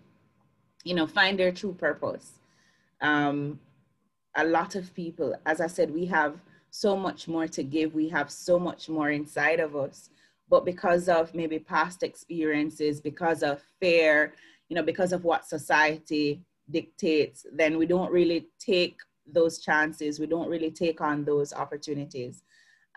you 0.84 0.94
know, 0.94 1.06
find 1.06 1.38
their 1.38 1.50
true 1.50 1.72
purpose. 1.74 2.32
Um, 3.00 3.58
a 4.36 4.44
lot 4.44 4.74
of 4.74 4.92
people, 4.94 5.34
as 5.46 5.60
I 5.60 5.66
said, 5.66 5.92
we 5.92 6.06
have 6.06 6.40
so 6.70 6.96
much 6.96 7.28
more 7.28 7.46
to 7.46 7.62
give. 7.62 7.94
We 7.94 8.08
have 8.08 8.30
so 8.30 8.58
much 8.58 8.88
more 8.88 9.10
inside 9.10 9.60
of 9.60 9.76
us. 9.76 10.10
But 10.48 10.64
because 10.64 11.08
of 11.08 11.34
maybe 11.34 11.58
past 11.58 12.02
experiences, 12.02 13.00
because 13.00 13.42
of 13.42 13.62
fear, 13.80 14.34
you 14.68 14.76
know, 14.76 14.82
because 14.82 15.12
of 15.12 15.24
what 15.24 15.46
society 15.46 16.42
dictates, 16.70 17.46
then 17.52 17.78
we 17.78 17.86
don't 17.86 18.12
really 18.12 18.48
take 18.58 18.98
those 19.26 19.58
chances. 19.58 20.18
We 20.18 20.26
don't 20.26 20.48
really 20.48 20.70
take 20.70 21.00
on 21.00 21.24
those 21.24 21.52
opportunities. 21.52 22.42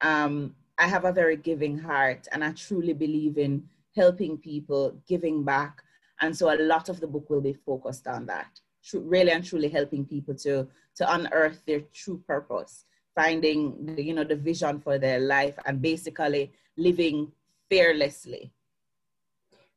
Um, 0.02 0.56
I 0.78 0.88
have 0.88 1.06
a 1.06 1.12
very 1.12 1.38
giving 1.38 1.78
heart 1.78 2.28
and 2.32 2.44
I 2.44 2.52
truly 2.52 2.94
believe 2.94 3.38
in 3.38 3.64
helping 3.96 4.38
people, 4.38 4.96
giving 5.08 5.44
back. 5.44 5.82
And 6.22 6.36
so 6.36 6.54
a 6.54 6.58
lot 6.58 6.90
of 6.90 7.00
the 7.00 7.08
book 7.08 7.30
will 7.30 7.42
be 7.42 7.54
focused 7.54 8.08
on 8.08 8.26
that, 8.28 8.60
really 8.94 9.32
and 9.32 9.44
truly 9.44 9.70
helping 9.70 10.06
people 10.06 10.36
to, 10.36 10.68
to 10.98 11.14
unearth 11.14 11.64
their 11.66 11.82
true 11.94 12.24
purpose, 12.28 12.86
finding, 13.16 13.96
the, 13.96 14.04
you 14.04 14.14
know, 14.14 14.24
the 14.24 14.36
vision 14.36 14.80
for 14.80 14.98
their 14.98 15.20
life 15.20 15.58
and 15.66 15.82
basically 15.82 16.52
living 16.76 17.32
fearlessly. 17.70 18.52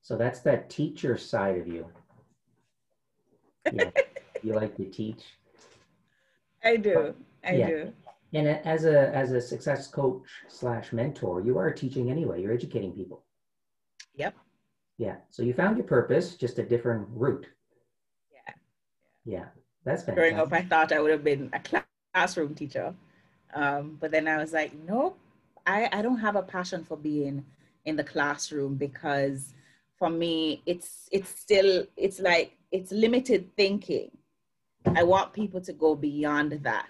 So 0.03 0.17
that's 0.17 0.41
that 0.41 0.71
teacher 0.71 1.17
side 1.17 1.59
of 1.59 1.69
you. 1.69 1.87
Yeah, 3.73 3.91
you 4.43 4.55
like 4.55 4.77
to 4.77 4.87
teach. 4.87 5.23
I 6.65 6.77
do. 6.77 7.15
I 7.45 7.53
yeah. 7.53 7.67
do. 7.67 7.93
And 8.33 8.49
as 8.49 8.85
a 8.85 9.15
as 9.15 9.33
a 9.33 9.41
success 9.41 9.89
coach 9.89 10.29
slash 10.49 10.93
mentor, 10.93 11.43
you 11.43 11.59
are 11.59 11.71
teaching 11.73 12.11
anyway. 12.11 12.41
You're 12.41 12.53
educating 12.53 12.93
people. 12.93 13.25
Yep. 14.15 14.35
Yeah. 14.99 15.17
So 15.31 15.43
you 15.43 15.53
found 15.53 15.77
your 15.77 15.87
purpose, 15.87 16.37
just 16.37 16.59
a 16.59 16.63
different 16.63 17.09
route. 17.11 17.47
Yeah. 18.33 18.55
Yeah. 19.25 19.60
That's 19.85 20.03
fantastic. 20.03 20.15
Growing 20.15 20.39
up, 20.39 20.53
I 20.53 20.63
thought 20.63 20.93
I 20.93 21.01
would 21.01 21.11
have 21.11 21.25
been 21.25 21.51
a 21.53 21.83
classroom 22.15 22.55
teacher, 22.55 22.95
um, 23.55 23.97
but 24.01 24.11
then 24.11 24.29
I 24.29 24.37
was 24.37 24.53
like, 24.53 24.73
nope. 24.87 25.19
I 25.67 25.89
I 25.93 26.03
don't 26.03 26.19
have 26.19 26.37
a 26.37 26.43
passion 26.43 26.85
for 26.85 26.97
being 26.97 27.45
in 27.85 27.97
the 27.97 28.05
classroom 28.05 28.77
because 28.77 29.55
for 29.99 30.11
me, 30.11 30.63
it's 30.67 31.09
it's 31.13 31.29
still 31.29 31.87
it's 31.97 32.21
like 32.21 32.57
it's 32.73 32.93
limited 32.93 33.55
thinking. 33.57 34.11
I 34.87 35.03
want 35.03 35.33
people 35.33 35.61
to 35.61 35.73
go 35.73 35.95
beyond 35.95 36.53
that. 36.63 36.89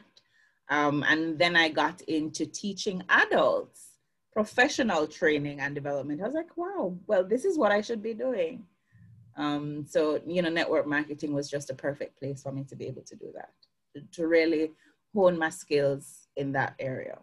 Um, 0.69 1.05
and 1.09 1.37
then 1.37 1.57
I 1.57 1.69
got 1.69 2.01
into 2.03 2.47
teaching 2.47 3.03
adults, 3.09 3.97
professional 4.33 5.09
training 5.09 5.59
and 5.59 5.75
development. 5.75 6.21
I 6.23 6.27
was 6.27 6.35
like, 6.35 6.57
wow, 6.57 6.97
well, 7.09 7.25
this 7.25 7.45
is 7.45 7.59
what 7.59 7.73
I 7.73 7.81
should 7.81 8.03
be 8.03 8.15
doing. 8.15 8.65
Um, 9.41 9.87
so, 9.89 10.21
you 10.27 10.43
know, 10.43 10.51
network 10.51 10.87
marketing 10.87 11.33
was 11.33 11.51
just 11.51 11.71
a 11.71 11.75
perfect 11.75 12.19
place 12.19 12.43
for 12.43 12.53
me 12.53 12.65
to 12.65 12.77
be 12.77 12.87
able 12.87 13.03
to 13.03 13.17
do 13.17 13.33
that, 13.35 13.51
to, 13.95 14.03
to 14.17 14.27
really 14.27 14.73
hone 15.15 15.39
my 15.39 15.51
skills 15.51 16.29
in 16.37 16.53
that 16.53 16.75
area. 16.79 17.19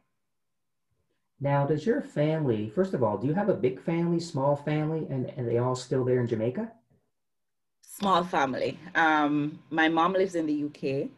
Now, 1.39 1.67
does 1.67 1.85
your 1.85 2.01
family, 2.01 2.71
first 2.73 2.95
of 2.95 3.03
all, 3.03 3.17
do 3.17 3.27
you 3.27 3.33
have 3.35 3.49
a 3.49 3.53
big 3.53 3.79
family, 3.79 4.19
small 4.19 4.55
family, 4.55 5.05
and, 5.09 5.31
and 5.37 5.47
they 5.47 5.59
all 5.59 5.75
still 5.75 6.03
there 6.03 6.19
in 6.19 6.27
Jamaica? 6.27 6.71
Small 7.81 8.23
family. 8.23 8.79
Um, 8.95 9.59
my 9.69 9.87
mom 9.87 10.13
lives 10.13 10.35
in 10.35 10.47
the 10.47 10.63
UK 10.65 11.09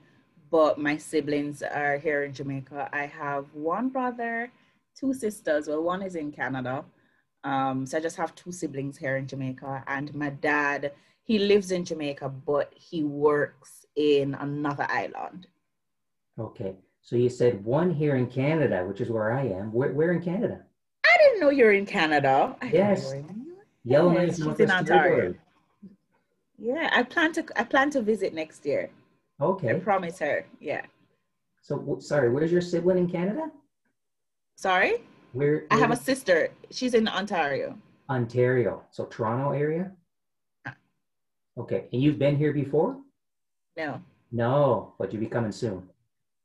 but 0.49 0.79
my 0.79 0.97
siblings 0.97 1.61
are 1.61 1.97
here 1.97 2.23
in 2.23 2.33
Jamaica. 2.33 2.89
I 2.91 3.05
have 3.05 3.45
one 3.53 3.89
brother, 3.89 4.51
two 4.99 5.13
sisters. 5.13 5.67
Well, 5.67 5.83
one 5.83 6.01
is 6.01 6.15
in 6.15 6.31
Canada. 6.31 6.83
Um, 7.43 7.85
so 7.85 7.97
I 7.97 8.01
just 8.01 8.17
have 8.17 8.35
two 8.35 8.51
siblings 8.51 8.97
here 8.97 9.17
in 9.17 9.27
Jamaica. 9.27 9.83
And 9.87 10.13
my 10.13 10.29
dad, 10.29 10.91
he 11.23 11.39
lives 11.39 11.71
in 11.71 11.85
Jamaica, 11.85 12.29
but 12.29 12.73
he 12.75 13.03
works 13.03 13.85
in 13.95 14.35
another 14.35 14.87
island. 14.89 15.47
Okay. 16.37 16.75
So 17.01 17.15
you 17.15 17.29
said 17.29 17.63
one 17.63 17.91
here 17.91 18.15
in 18.15 18.27
Canada, 18.27 18.85
which 18.85 19.01
is 19.01 19.09
where 19.09 19.33
I 19.33 19.45
am. 19.47 19.71
Where, 19.71 19.91
where 19.93 20.11
in 20.11 20.21
Canada? 20.21 20.61
I 21.05 21.17
didn't 21.23 21.39
know 21.39 21.49
you're 21.49 21.73
in 21.73 21.85
Canada. 21.85 22.55
I 22.61 22.67
yes. 22.67 23.13
Yellowknife, 23.83 24.37
yes, 24.37 24.59
in 24.59 24.71
Ontario. 24.71 25.35
Yeah, 26.57 26.89
I 26.93 27.03
plan 27.03 27.31
to 27.33 27.45
I 27.55 27.63
plan 27.63 27.89
to 27.91 28.01
visit 28.01 28.33
next 28.33 28.65
year. 28.65 28.89
Okay. 29.41 29.69
I 29.71 29.79
promise 29.79 30.19
her. 30.19 30.45
Yeah. 30.59 30.85
So 31.61 31.97
sorry, 31.99 32.29
where's 32.29 32.51
your 32.51 32.61
sibling 32.61 32.97
in 32.97 33.09
Canada? 33.09 33.49
Sorry? 34.55 35.01
Where, 35.33 35.51
where 35.51 35.67
I 35.71 35.77
have 35.77 35.91
a 35.91 35.95
sister. 35.95 36.49
She's 36.71 36.93
in 36.93 37.07
Ontario. 37.07 37.77
Ontario. 38.09 38.83
So 38.91 39.05
Toronto 39.05 39.51
area? 39.51 39.91
Okay. 41.57 41.87
And 41.91 42.01
you've 42.01 42.17
been 42.17 42.37
here 42.37 42.53
before? 42.53 42.97
No. 43.77 44.01
No, 44.31 44.93
but 44.97 45.11
you'll 45.11 45.21
be 45.21 45.27
coming 45.27 45.51
soon. 45.51 45.83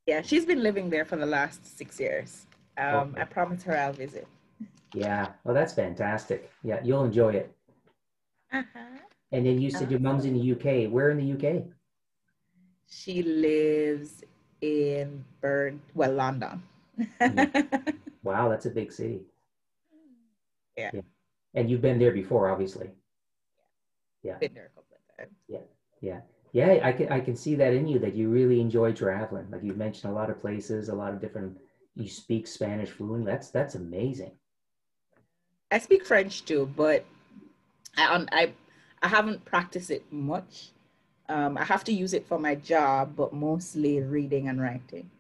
Yeah, 0.07 0.23
she's 0.23 0.45
been 0.45 0.63
living 0.63 0.91
there 0.91 1.05
for 1.05 1.17
the 1.17 1.27
last 1.27 1.79
six 1.79 2.01
years. 2.01 2.47
Um, 2.77 3.11
okay. 3.13 3.23
I 3.23 3.25
promise 3.25 3.63
her 3.63 3.77
I'll 3.77 3.93
visit. 3.93 4.27
Yeah, 4.95 5.29
well, 5.45 5.55
that's 5.55 5.73
fantastic. 5.73 6.51
Yeah, 6.63 6.81
you'll 6.83 7.05
enjoy 7.05 7.35
it. 7.35 7.55
Uh-huh. 8.53 8.99
And 9.33 9.47
then 9.47 9.61
you 9.61 9.71
said 9.71 9.83
uh-huh. 9.83 9.91
your 9.91 10.01
mom's 10.01 10.25
in 10.25 10.35
the 10.35 10.53
UK. 10.53 10.91
Where 10.91 11.11
in 11.11 11.19
the 11.19 11.33
UK? 11.35 11.65
She 12.89 13.23
lives 13.23 14.23
in 14.61 15.25
Burn, 15.41 15.81
well, 15.95 16.13
London. 16.13 16.63
wow, 18.25 18.49
that's 18.49 18.67
a 18.67 18.71
big 18.71 18.93
city. 18.93 19.21
Yeah. 20.77 20.91
yeah. 20.93 21.01
And 21.55 21.71
you've 21.71 21.83
been 21.83 21.99
there 21.99 22.11
before, 22.11 22.51
obviously. 22.51 22.91
Yeah. 24.23 24.39
Been 24.39 24.55
there 24.55 24.71
a 24.73 24.75
couple 24.75 24.97
of 24.97 25.17
times. 25.17 25.37
Yeah. 25.49 25.61
Yeah. 26.01 26.21
Yeah, 26.53 26.79
I 26.85 26.93
can 26.93 27.09
I 27.11 27.19
can 27.19 27.35
see 27.35 27.57
that 27.57 27.73
in 27.75 27.89
you 27.89 27.99
that 27.99 28.15
you 28.15 28.29
really 28.29 28.61
enjoy 28.61 28.93
traveling. 28.93 29.51
Like 29.51 29.65
you 29.65 29.75
mentioned 29.75 30.13
a 30.13 30.15
lot 30.15 30.31
of 30.31 30.41
places, 30.41 30.89
a 30.89 30.95
lot 30.95 31.13
of 31.13 31.21
different 31.21 31.59
you 31.97 32.09
speak 32.09 32.47
Spanish 32.47 32.91
fluent. 32.91 33.27
That's 33.27 33.51
that's 33.51 33.75
amazing. 33.75 34.31
I 35.73 35.79
speak 35.79 36.07
French 36.07 36.45
too, 36.45 36.71
but 36.77 37.05
I 37.97 38.25
I 38.31 38.53
I 39.03 39.09
haven't 39.09 39.45
practiced 39.45 39.91
it 39.91 40.05
much. 40.13 40.71
Um, 41.29 41.59
I 41.59 41.65
have 41.65 41.83
to 41.85 41.93
use 41.93 42.15
it 42.15 42.29
for 42.29 42.39
my 42.39 42.55
job, 42.55 43.17
but 43.17 43.33
mostly 43.33 44.01
reading 44.01 44.47
and 44.49 44.61
writing. 44.61 45.11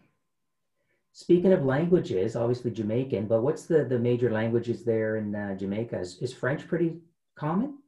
Speaking 1.17 1.53
of 1.53 1.65
languages, 1.65 2.35
obviously 2.35 2.73
Jamaican, 2.73 3.29
but 3.29 3.41
what's 3.41 3.67
the, 3.67 3.85
the 3.85 4.01
major 4.01 4.33
languages 4.33 4.83
there 4.83 5.15
in 5.15 5.33
uh, 5.33 5.55
Jamaica? 5.55 6.01
Is, 6.01 6.19
is 6.19 6.33
French 6.33 6.67
pretty 6.67 6.97
common? 7.37 7.79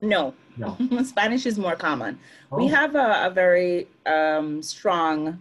No, 0.00 0.34
no. 0.56 0.76
Spanish 1.04 1.46
is 1.46 1.60
more 1.60 1.76
common. 1.76 2.18
Oh. 2.50 2.56
We 2.56 2.66
have 2.66 2.96
a, 2.96 3.26
a 3.26 3.30
very 3.30 3.86
um, 4.04 4.60
strong 4.62 5.38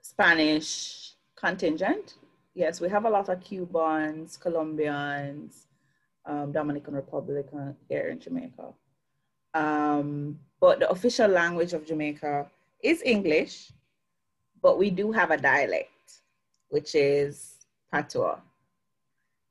Spanish 0.00 1.12
contingent. 1.36 2.14
Yes, 2.54 2.80
we 2.80 2.88
have 2.88 3.04
a 3.04 3.10
lot 3.10 3.28
of 3.28 3.44
Cubans, 3.44 4.38
Colombians, 4.38 5.66
um, 6.24 6.50
Dominican 6.50 6.94
Republic 6.94 7.48
here 7.90 8.08
in 8.08 8.18
Jamaica. 8.20 8.72
Um, 9.52 10.38
but 10.60 10.80
the 10.80 10.88
official 10.88 11.28
language 11.28 11.74
of 11.74 11.84
Jamaica 11.84 12.46
is 12.82 13.02
English, 13.04 13.70
but 14.64 14.78
we 14.78 14.88
do 14.88 15.12
have 15.12 15.30
a 15.30 15.36
dialect, 15.36 16.22
which 16.70 16.94
is 16.94 17.66
Patois. 17.92 18.38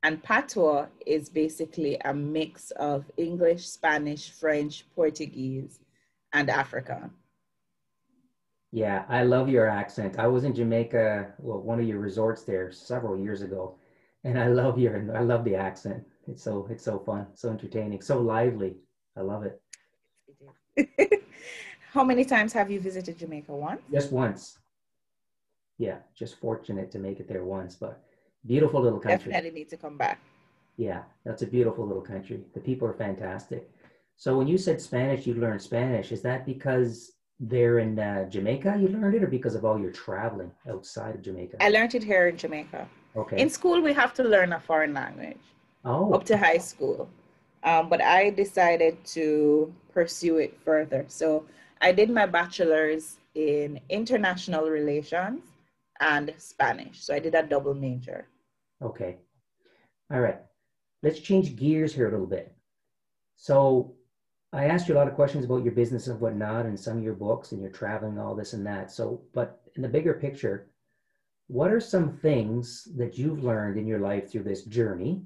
And 0.01 0.21
Patois 0.23 0.87
is 1.05 1.29
basically 1.29 1.97
a 2.03 2.11
mix 2.11 2.71
of 2.71 3.05
English, 3.15 3.67
Spanish, 3.67 4.31
French, 4.31 4.85
Portuguese, 4.95 5.79
and 6.33 6.49
African. 6.49 7.11
Yeah, 8.71 9.05
I 9.07 9.23
love 9.23 9.49
your 9.49 9.67
accent. 9.69 10.17
I 10.17 10.25
was 10.25 10.45
in 10.45 10.55
Jamaica, 10.55 11.33
well, 11.37 11.61
one 11.61 11.79
of 11.79 11.87
your 11.87 11.99
resorts 11.99 12.41
there 12.41 12.71
several 12.71 13.15
years 13.15 13.43
ago, 13.43 13.75
and 14.23 14.39
I 14.39 14.47
love 14.47 14.79
your, 14.79 15.15
I 15.15 15.21
love 15.21 15.45
the 15.45 15.55
accent. 15.55 16.03
It's 16.27 16.41
so, 16.41 16.67
it's 16.71 16.83
so 16.83 16.97
fun, 16.97 17.27
so 17.35 17.51
entertaining, 17.51 18.01
so 18.01 18.19
lively. 18.19 18.77
I 19.15 19.21
love 19.21 19.43
it. 19.43 19.61
How 21.91 22.03
many 22.03 22.25
times 22.25 22.51
have 22.53 22.71
you 22.71 22.79
visited 22.79 23.19
Jamaica? 23.19 23.55
Once? 23.55 23.81
Just 23.91 24.11
once. 24.11 24.57
Yeah, 25.83 25.97
just 26.15 26.39
fortunate 26.39 26.89
to 26.91 26.99
make 27.07 27.19
it 27.19 27.27
there 27.27 27.43
once, 27.43 27.75
but 27.75 28.01
beautiful 28.53 28.79
little 28.81 28.99
country. 28.99 29.31
Definitely 29.31 29.59
need 29.59 29.69
to 29.75 29.79
come 29.85 29.97
back. 29.97 30.19
Yeah, 30.77 31.01
that's 31.25 31.41
a 31.41 31.49
beautiful 31.57 31.85
little 31.85 32.07
country. 32.13 32.39
The 32.53 32.61
people 32.69 32.87
are 32.87 32.97
fantastic. 33.07 33.69
So 34.15 34.37
when 34.37 34.47
you 34.47 34.57
said 34.57 34.79
Spanish, 34.79 35.27
you 35.27 35.33
learned 35.33 35.61
Spanish. 35.61 36.13
Is 36.13 36.21
that 36.21 36.45
because 36.45 36.93
there 37.37 37.79
in 37.79 37.99
uh, 37.99 38.29
Jamaica 38.29 38.77
you 38.79 38.87
learned 38.87 39.15
it 39.15 39.23
or 39.23 39.31
because 39.37 39.55
of 39.55 39.65
all 39.65 39.77
your 39.77 39.91
traveling 39.91 40.51
outside 40.69 41.15
of 41.15 41.21
Jamaica? 41.21 41.57
I 41.59 41.69
learned 41.69 41.95
it 41.95 42.03
here 42.11 42.27
in 42.29 42.37
Jamaica. 42.37 42.87
Okay. 43.21 43.41
In 43.41 43.49
school, 43.49 43.81
we 43.81 43.91
have 43.91 44.13
to 44.19 44.23
learn 44.23 44.53
a 44.53 44.61
foreign 44.61 44.93
language. 44.93 45.45
Oh. 45.83 46.13
Up 46.13 46.23
to 46.31 46.37
high 46.37 46.63
school. 46.71 47.09
Um, 47.65 47.89
but 47.89 48.01
I 48.01 48.29
decided 48.29 49.03
to 49.17 49.73
pursue 49.91 50.37
it 50.37 50.57
further. 50.63 51.03
So 51.09 51.45
I 51.81 51.91
did 51.91 52.09
my 52.09 52.25
bachelor's 52.25 53.17
in 53.35 53.81
international 53.89 54.69
relations 54.69 55.41
and 56.03 56.33
Spanish. 56.37 57.01
So 57.01 57.13
I 57.13 57.19
did 57.19 57.33
a 57.35 57.43
double 57.43 57.73
major. 57.73 58.27
Okay. 58.81 59.17
All 60.11 60.19
right. 60.19 60.39
Let's 61.01 61.19
change 61.19 61.55
gears 61.55 61.93
here 61.93 62.07
a 62.07 62.11
little 62.11 62.27
bit. 62.27 62.53
So 63.37 63.95
I 64.51 64.65
asked 64.65 64.87
you 64.87 64.95
a 64.95 64.99
lot 64.99 65.07
of 65.07 65.15
questions 65.15 65.45
about 65.45 65.63
your 65.63 65.73
business 65.73 66.07
and 66.07 66.19
whatnot, 66.19 66.65
and 66.65 66.79
some 66.79 66.97
of 66.97 67.03
your 67.03 67.15
books, 67.15 67.51
and 67.51 67.61
your 67.61 67.71
traveling, 67.71 68.19
all 68.19 68.35
this 68.35 68.53
and 68.53 68.65
that. 68.67 68.91
So, 68.91 69.21
but 69.33 69.61
in 69.75 69.81
the 69.81 69.89
bigger 69.89 70.13
picture, 70.13 70.67
what 71.47 71.71
are 71.71 71.79
some 71.79 72.17
things 72.17 72.87
that 72.95 73.17
you've 73.17 73.43
learned 73.43 73.77
in 73.77 73.87
your 73.87 73.99
life 73.99 74.29
through 74.29 74.43
this 74.43 74.63
journey 74.63 75.21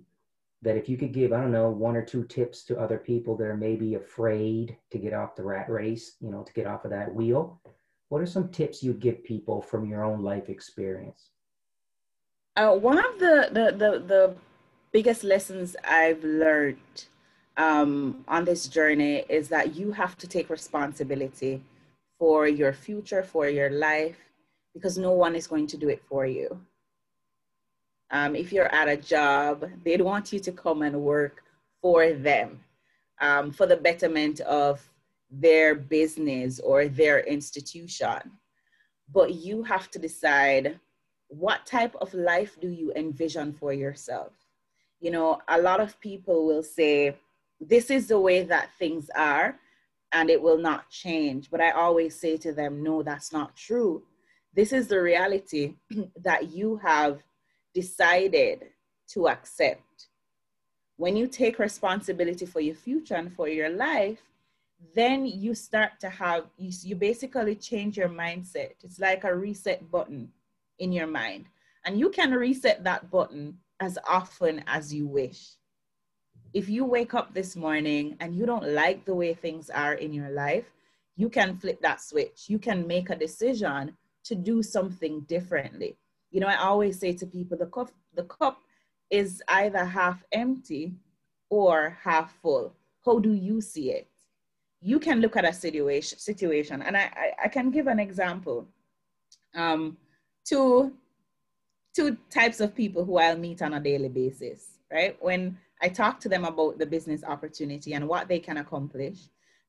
that 0.62 0.78
if 0.78 0.90
you 0.90 0.98
could 0.98 1.13
give, 1.13 1.34
I 1.34 1.42
don't 1.42 1.52
know, 1.52 1.70
one 1.70 1.96
or 1.96 2.04
two 2.04 2.24
tips 2.24 2.63
to 2.63 2.80
other 2.80 2.98
people 2.98 3.36
that 3.38 3.46
are 3.46 3.58
maybe 3.58 3.96
afraid 3.96 4.78
to 4.92 4.98
get 4.98 5.13
off 5.13 5.36
the 5.36 5.44
rat 5.44 5.70
race, 5.70 6.16
you 6.20 6.32
know, 6.32 6.44
to 6.44 6.54
get 6.54 6.66
off 6.66 6.86
of 6.86 6.92
that 6.92 7.13
wheel, 7.13 7.62
what 8.10 8.22
are 8.22 8.26
some 8.26 8.50
tips 8.50 8.82
you'd 8.82 9.00
give 9.00 9.24
people 9.24 9.62
from 9.62 9.89
your 9.89 10.04
own 10.04 10.24
life 10.24 10.50
experience? 10.50 11.30
Uh, 12.56 12.74
one 12.76 12.98
of 12.98 13.20
the, 13.20 13.50
the, 13.52 13.72
the, 13.72 14.00
the 14.00 14.36
biggest 14.91 15.24
lessons 15.24 15.76
I've 15.84 16.24
learned 16.24 17.06
um, 17.58 18.24
on 18.28 18.46
this 18.46 18.67
journey 18.67 19.26
is 19.30 19.50
that 19.50 19.76
you 19.76 19.91
have 19.91 20.17
to 20.20 20.28
take 20.28 20.50
responsibility 20.50 21.62
for 22.17 22.48
your 22.48 22.74
future, 22.74 23.24
for 23.24 23.48
your 23.48 23.70
life, 23.70 24.17
because 24.74 24.98
no 24.98 25.12
one 25.12 25.36
is 25.36 25.48
going 25.48 25.67
to 25.67 25.78
do 25.78 25.89
it 25.89 26.02
for 26.08 26.26
you. 26.26 26.60
Um, 28.10 28.36
if 28.36 28.54
you're 28.54 28.74
at 28.74 28.88
a 28.88 28.98
job, 28.98 29.70
they'd 29.84 30.02
want 30.02 30.32
you 30.32 30.39
to 30.39 30.52
come 30.52 30.82
and 30.82 31.02
work 31.02 31.43
for 31.82 32.13
them 32.13 32.60
um, 33.20 33.52
for 33.52 33.65
the 33.65 33.76
betterment 33.76 34.39
of 34.41 34.88
their 35.30 35.76
business 35.76 36.60
or 36.60 36.88
their 36.88 37.20
institution. 37.22 38.20
But 39.13 39.34
you 39.34 39.63
have 39.63 39.90
to 39.92 40.00
decide 40.00 40.80
what 41.28 41.66
type 41.66 41.96
of 41.96 42.13
life 42.13 42.58
do 42.60 42.70
you 42.70 42.94
envision 42.96 43.54
for 43.54 43.74
yourself? 43.74 44.34
You 45.00 45.12
know, 45.12 45.40
a 45.48 45.62
lot 45.62 45.80
of 45.80 46.00
people 46.00 46.46
will 46.46 46.63
say, 46.63 47.16
this 47.60 47.90
is 47.90 48.08
the 48.08 48.20
way 48.20 48.44
that 48.44 48.70
things 48.78 49.10
are 49.16 49.60
and 50.13 50.30
it 50.30 50.42
will 50.42 50.58
not 50.58 50.90
change. 50.90 51.50
But 51.50 51.62
I 51.62 51.72
always 51.72 52.16
say 52.16 52.38
to 52.38 52.54
them, 52.54 52.84
no, 52.84 53.04
that's 53.04 53.34
not 53.34 53.56
true. 53.56 54.04
This 54.54 54.72
is 54.72 54.88
the 54.88 55.02
reality 55.02 55.76
that 56.24 56.52
you 56.52 56.78
have 56.78 57.22
decided 57.74 58.68
to 59.10 59.28
accept. 59.28 60.08
When 60.96 61.16
you 61.16 61.28
take 61.28 61.60
responsibility 61.60 62.46
for 62.46 62.60
your 62.60 62.76
future 62.76 63.16
and 63.16 63.32
for 63.34 63.48
your 63.48 63.70
life, 63.70 64.20
then 64.96 65.26
you 65.26 65.54
start 65.56 66.00
to 66.00 66.10
have, 66.10 66.46
you, 66.58 66.72
you 66.84 66.96
basically 66.96 67.56
change 67.56 67.98
your 67.98 68.10
mindset. 68.10 68.72
It's 68.84 69.00
like 69.00 69.24
a 69.24 69.36
reset 69.36 69.90
button 69.92 70.30
in 70.80 70.92
your 70.92 71.08
mind. 71.08 71.46
And 71.86 72.00
you 72.00 72.10
can 72.10 72.32
reset 72.32 72.84
that 72.84 73.10
button 73.10 73.58
as 73.80 73.98
often 74.08 74.63
as 74.68 74.94
you 74.94 75.08
wish 75.08 75.58
if 76.54 76.70
you 76.70 76.86
wake 76.86 77.13
up 77.13 77.34
this 77.34 77.56
morning 77.56 78.18
and 78.20 78.36
you 78.36 78.46
don't 78.46 78.70
like 78.70 79.06
the 79.06 79.13
way 79.13 79.34
things 79.34 79.70
are 79.70 79.94
in 79.94 80.13
your 80.13 80.30
life, 80.30 80.66
you 81.16 81.30
can 81.30 81.58
flip 81.58 81.80
that 81.82 82.02
switch. 82.02 82.46
You 82.48 82.60
can 82.60 82.88
make 82.88 83.10
a 83.10 83.16
decision 83.16 83.96
to 84.24 84.36
do 84.36 84.63
something 84.63 85.22
differently. 85.22 85.98
You 86.32 86.40
know, 86.40 86.48
I 86.48 86.58
always 86.58 87.00
say 87.00 87.13
to 87.13 87.26
people 87.26 87.58
the 87.58 87.68
cup, 87.68 87.92
the 88.16 88.24
cup 88.24 88.60
is 89.10 89.42
either 89.48 89.86
half 89.86 90.24
empty 90.32 90.94
or 91.50 91.98
half 92.02 92.34
full. 92.42 92.74
How 93.06 93.20
do 93.20 93.34
you 93.34 93.62
see 93.62 93.92
it? 93.92 94.08
You 94.82 95.00
can 95.00 95.22
look 95.22 95.36
at 95.36 95.46
a 95.46 95.54
situation, 95.54 96.20
situation 96.20 96.82
and 96.82 96.96
I, 96.96 97.12
I, 97.16 97.46
I 97.46 97.48
can 97.48 97.72
give 97.72 97.88
an 97.88 98.00
example. 98.00 98.68
Um, 99.56 99.98
two, 100.48 100.94
two 101.96 102.18
types 102.30 102.60
of 102.60 102.76
people 102.76 103.04
who 103.04 103.18
I'll 103.18 103.38
meet 103.38 103.62
on 103.62 103.74
a 103.74 103.80
daily 103.80 104.10
basis, 104.10 104.80
right? 104.92 105.18
When 105.20 105.58
I 105.82 105.90
talk 105.90 106.20
to 106.22 106.30
them 106.30 106.46
about 106.46 106.80
the 106.80 106.86
business 106.86 107.24
opportunity 107.24 107.94
and 107.94 108.08
what 108.08 108.28
they 108.28 108.40
can 108.40 108.58
accomplish. 108.58 109.18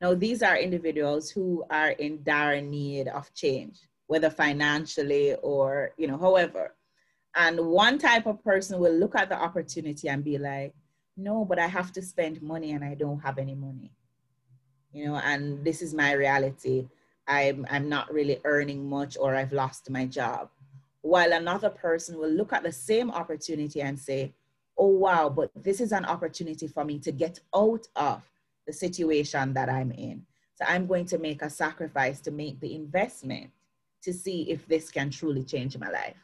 Now, 0.01 0.15
these 0.15 0.43
are 0.43 0.57
individuals 0.57 1.31
who 1.31 1.65
are 1.71 1.91
in 1.91 2.23
dire 2.23 2.61
need 2.61 3.09
of 3.09 3.33
change, 3.35 3.81
whether 4.07 4.31
financially 4.31 5.35
or, 5.43 5.91
you 5.99 6.07
know, 6.07 6.17
however. 6.17 6.75
And 7.35 7.59
one 7.61 7.99
type 7.99 8.27
of 8.27 8.43
person 8.43 8.79
will 8.79 8.93
look 8.93 9.15
at 9.17 9.29
the 9.29 9.39
opportunity 9.39 10.09
and 10.09 10.25
be 10.25 10.39
like, 10.39 10.73
no, 11.17 11.45
but 11.45 11.59
I 11.59 11.67
have 11.67 11.93
to 11.93 12.03
spend 12.03 12.41
money 12.41 12.73
and 12.73 12.85
I 12.85 12.95
don't 12.95 13.21
have 13.21 13.39
any 13.39 13.55
money. 13.55 13.93
You 14.93 15.07
know, 15.07 15.17
and 15.17 15.65
this 15.65 15.83
is 15.83 15.95
my 15.95 16.13
reality. 16.13 16.89
I'm, 17.27 17.67
I'm 17.71 17.89
not 17.89 18.13
really 18.13 18.41
earning 18.45 18.89
much 18.89 19.17
or 19.19 19.35
I've 19.35 19.53
lost 19.53 19.91
my 19.91 20.07
job. 20.07 20.49
While 21.03 21.33
another 21.33 21.71
person 21.71 22.19
will 22.19 22.31
look 22.31 22.53
at 22.53 22.63
the 22.63 22.73
same 22.73 23.11
opportunity 23.11 23.83
and 23.83 23.99
say, 23.99 24.33
oh, 24.77 24.89
wow, 24.89 25.29
but 25.29 25.51
this 25.55 25.81
is 25.81 25.93
an 25.93 26.05
opportunity 26.05 26.67
for 26.67 26.85
me 26.85 26.99
to 27.01 27.13
get 27.13 27.41
out 27.55 27.87
of 27.97 28.23
the 28.67 28.73
situation 28.73 29.53
that 29.55 29.69
I'm 29.69 29.93
in. 29.93 30.25
So 30.55 30.65
I'm 30.67 30.87
going 30.87 31.07
to 31.07 31.19
make 31.19 31.43
a 31.43 31.51
sacrifice 31.51 32.21
to 32.21 32.31
make 32.31 32.61
the 32.61 32.75
investment 32.75 33.51
to 34.03 34.13
see 34.13 34.51
if 34.51 34.67
this 34.67 34.91
can 34.91 35.11
truly 35.11 35.45
change 35.45 35.77
my 35.79 35.91
life. 35.91 36.17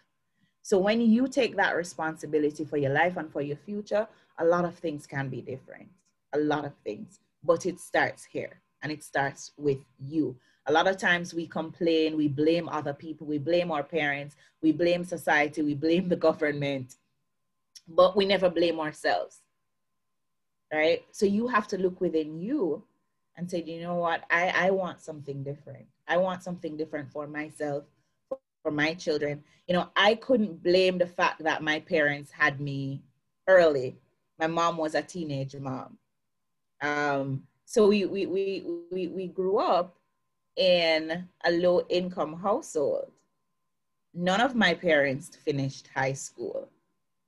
So 0.63 0.79
when 0.79 1.01
you 1.01 1.29
take 1.29 1.57
that 1.57 1.77
responsibility 1.77 2.65
for 2.65 2.77
your 2.77 2.93
life 2.93 3.17
and 3.17 3.31
for 3.31 3.43
your 3.43 3.57
future, 3.57 4.09
a 4.39 4.45
lot 4.45 4.65
of 4.65 4.75
things 4.77 5.07
can 5.07 5.29
be 5.29 5.41
different. 5.41 5.89
A 6.33 6.39
lot 6.39 6.65
of 6.65 6.73
things. 6.85 7.21
But 7.45 7.67
it 7.67 7.79
starts 7.79 8.25
here 8.25 8.61
and 8.83 8.91
it 8.91 9.03
starts 9.05 9.53
with 9.57 9.79
you. 9.99 10.37
A 10.67 10.73
lot 10.73 10.89
of 10.89 10.97
times 10.97 11.35
we 11.35 11.47
complain, 11.47 12.17
we 12.17 12.29
blame 12.29 12.69
other 12.71 12.95
people, 12.95 13.27
we 13.27 13.39
blame 13.39 13.71
our 13.71 13.83
parents, 13.83 14.35
we 14.63 14.73
blame 14.73 15.05
society, 15.05 15.63
we 15.63 15.75
blame 15.75 16.09
the 16.09 16.17
government 16.17 16.97
but 17.89 18.17
we 18.17 18.25
never 18.25 18.49
blame 18.49 18.81
ourselves. 18.81 19.41
Right? 20.73 21.05
So 21.13 21.27
you 21.27 21.47
have 21.49 21.69
to 21.69 21.79
look 21.79 22.01
within 22.01 22.41
you 22.41 22.83
and 23.37 23.49
say, 23.49 23.63
you 23.63 23.81
know 23.83 23.97
what? 23.97 24.25
I, 24.31 24.49
I 24.49 24.71
want 24.71 25.01
something 25.01 25.43
different. 25.43 25.87
I 26.09 26.17
want 26.17 26.43
something 26.43 26.77
different 26.77 27.11
for 27.13 27.27
myself, 27.27 27.85
for, 28.63 28.71
my 28.71 28.95
children. 28.95 29.45
You 29.69 29.75
know, 29.75 29.91
I 29.95 30.15
couldn't 30.15 30.63
blame 30.63 30.99
the 30.99 31.07
fact 31.07 31.43
that 31.45 31.63
my 31.63 31.81
parents 31.81 32.31
had 32.31 32.61
me 32.61 33.03
early. 33.47 33.99
My 34.39 34.47
mom 34.47 34.77
was 34.79 34.95
a 34.95 35.03
teenage 35.03 35.55
mom. 35.55 35.99
Um, 36.81 37.43
so 37.65 37.89
we, 37.89 38.05
we, 38.05 38.27
we, 38.27 38.65
we, 38.91 39.09
we 39.09 39.27
grew 39.29 39.59
up 39.59 39.97
in 40.57 41.29
a 41.45 41.51
low 41.51 41.87
income 41.89 42.41
household. 42.41 43.11
None 44.13 44.41
of 44.41 44.55
my 44.55 44.75
parents 44.75 45.35
finished 45.35 45.89
high 45.95 46.13
school 46.13 46.69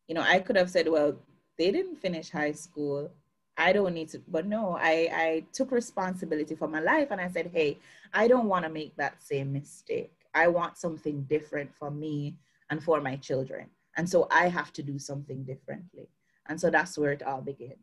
you 0.09 0.15
know, 0.15 0.23
I 0.23 0.39
could 0.39 0.57
have 0.57 0.71
said, 0.71 0.89
well, 0.89 1.17
they 1.59 1.71
didn't 1.71 1.97
finish 1.97 2.31
high 2.31 2.53
school. 2.53 3.11
I 3.57 3.73
don't 3.73 3.95
need 3.95 4.11
to, 4.11 4.23
but 4.29 4.47
no, 4.47 4.77
I, 4.81 5.09
I 5.13 5.45
took 5.53 5.73
responsibility 5.73 6.55
for 6.55 6.69
my 6.69 6.81
life 6.81 7.09
and 7.11 7.21
I 7.21 7.29
said, 7.29 7.51
hey, 7.53 7.79
I 8.13 8.29
don't 8.29 8.47
want 8.47 8.65
to 8.65 8.71
make 8.71 8.95
that 8.97 9.23
same 9.23 9.53
mistake. 9.53 10.13
I 10.35 10.49
want 10.49 10.77
something 10.77 11.23
different 11.23 11.75
for 11.75 11.91
me 11.91 12.37
and 12.71 12.83
for 12.83 13.01
my 13.01 13.17
children. 13.17 13.67
And 13.97 14.09
so 14.09 14.29
I 14.31 14.49
have 14.49 14.73
to 14.75 14.83
do 14.83 14.99
something 14.99 15.43
differently. 15.45 16.09
And 16.49 16.61
so 16.61 16.71
that's 16.71 16.99
where 16.99 17.13
it 17.13 17.23
all 17.23 17.41
begins. 17.41 17.79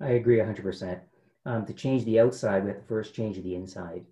I 0.00 0.10
agree 0.10 0.36
100%. 0.38 1.00
Um, 1.46 1.64
to 1.66 1.72
change 1.72 2.04
the 2.04 2.20
outside, 2.20 2.62
we 2.62 2.70
have 2.70 2.78
to 2.80 2.84
first 2.86 3.14
change 3.14 3.36
the 3.42 3.54
inside. 3.54 4.04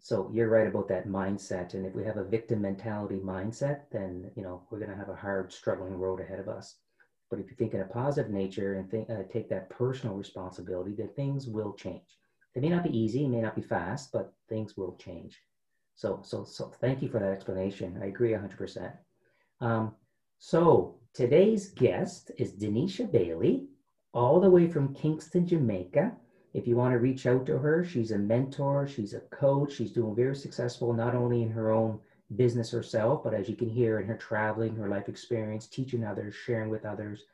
so 0.00 0.30
you're 0.32 0.48
right 0.48 0.66
about 0.66 0.88
that 0.88 1.06
mindset. 1.08 1.74
And 1.74 1.86
if 1.86 1.94
we 1.94 2.04
have 2.04 2.16
a 2.18 2.24
victim 2.24 2.60
mentality 2.62 3.20
mindset, 3.20 3.90
then 3.90 4.30
you 4.36 4.42
know 4.42 4.62
we're 4.70 4.78
going 4.78 4.90
to 4.90 4.96
have 4.96 5.08
a 5.10 5.14
hard, 5.14 5.52
struggling 5.52 5.98
road 5.98 6.20
ahead 6.20 6.40
of 6.40 6.48
us. 6.48 6.76
But 7.30 7.40
if 7.40 7.50
you 7.50 7.56
think 7.56 7.74
in 7.74 7.80
a 7.80 7.84
positive 7.84 8.30
nature 8.30 8.74
and 8.74 8.90
think, 8.90 9.10
uh, 9.10 9.24
take 9.30 9.48
that 9.50 9.70
personal 9.70 10.16
responsibility, 10.16 10.94
then 10.94 11.08
things 11.16 11.46
will 11.48 11.72
change. 11.74 12.18
They 12.54 12.60
may 12.60 12.70
not 12.70 12.84
be 12.84 12.96
easy, 12.98 13.26
may 13.26 13.40
not 13.42 13.56
be 13.56 13.62
fast, 13.62 14.12
but 14.12 14.32
things 14.48 14.76
will 14.76 14.96
change. 14.96 15.40
So, 15.94 16.20
so, 16.24 16.44
so 16.44 16.70
thank 16.80 17.02
you 17.02 17.08
for 17.08 17.18
that 17.20 17.32
explanation. 17.32 17.98
I 18.02 18.06
agree 18.06 18.32
100%. 18.32 18.92
Um, 19.60 19.92
so 20.38 21.00
today's 21.14 21.68
guest 21.68 22.30
is 22.38 22.52
Denesha 22.52 23.10
Bailey, 23.10 23.66
all 24.12 24.40
the 24.40 24.50
way 24.50 24.66
from 24.68 24.94
Kingston, 24.94 25.46
Jamaica. 25.46 26.12
If 26.54 26.66
you 26.66 26.76
want 26.76 26.92
to 26.92 26.98
reach 26.98 27.26
out 27.26 27.46
to 27.46 27.58
her, 27.58 27.84
she's 27.84 28.10
a 28.10 28.18
mentor, 28.18 28.86
she's 28.86 29.14
a 29.14 29.20
coach, 29.20 29.74
she's 29.74 29.92
doing 29.92 30.16
very 30.16 30.34
successful 30.34 30.92
not 30.92 31.14
only 31.14 31.42
in 31.42 31.50
her 31.50 31.70
own 31.70 32.00
business 32.36 32.70
herself, 32.70 33.22
but 33.22 33.34
as 33.34 33.48
you 33.48 33.56
can 33.56 33.68
hear 33.68 34.00
in 34.00 34.08
her 34.08 34.16
traveling, 34.16 34.74
her 34.76 34.88
life 34.88 35.08
experience, 35.08 35.66
teaching 35.66 36.04
others, 36.04 36.34
sharing 36.34 36.70
with 36.70 36.84
others, 36.84 37.24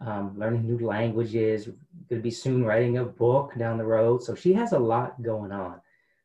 um, 0.00 0.38
learning 0.38 0.66
new 0.66 0.78
languages, 0.78 1.66
going 1.66 2.20
to 2.20 2.22
be 2.22 2.30
soon 2.30 2.64
writing 2.64 2.98
a 2.98 3.04
book 3.04 3.52
down 3.58 3.76
the 3.78 3.84
road. 3.84 4.22
So 4.22 4.34
she 4.34 4.52
has 4.54 4.72
a 4.72 4.78
lot 4.78 5.20
going 5.22 5.52
on. 5.52 5.80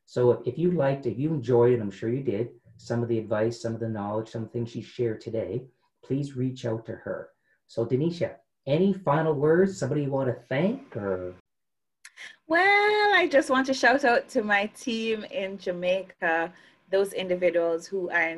So 0.06 0.30
if, 0.30 0.46
if 0.46 0.58
you 0.58 0.70
liked, 0.70 1.06
if 1.06 1.18
you 1.18 1.30
enjoyed, 1.30 1.74
and 1.74 1.82
I'm 1.82 1.90
sure 1.90 2.08
you 2.08 2.22
did, 2.22 2.50
some 2.78 3.02
of 3.02 3.08
the 3.08 3.18
advice, 3.18 3.60
some 3.60 3.74
of 3.74 3.80
the 3.80 3.88
knowledge, 3.88 4.28
some 4.28 4.48
things 4.48 4.70
she 4.70 4.82
shared 4.82 5.20
today, 5.20 5.64
please 6.04 6.36
reach 6.36 6.64
out 6.64 6.86
to 6.86 6.92
her. 6.92 7.30
So 7.66 7.84
Denesha, 7.84 8.36
any 8.66 8.92
final 8.92 9.34
words? 9.34 9.78
Somebody 9.78 10.02
you 10.02 10.10
want 10.10 10.28
to 10.28 10.36
thank 10.48 10.96
or? 10.96 11.34
Well, 12.48 13.14
I 13.14 13.28
just 13.30 13.50
want 13.50 13.66
to 13.66 13.74
shout 13.74 14.04
out 14.04 14.28
to 14.30 14.42
my 14.42 14.66
team 14.66 15.24
in 15.24 15.58
Jamaica, 15.58 16.52
those 16.90 17.12
individuals 17.12 17.86
who 17.86 18.08
are, 18.10 18.36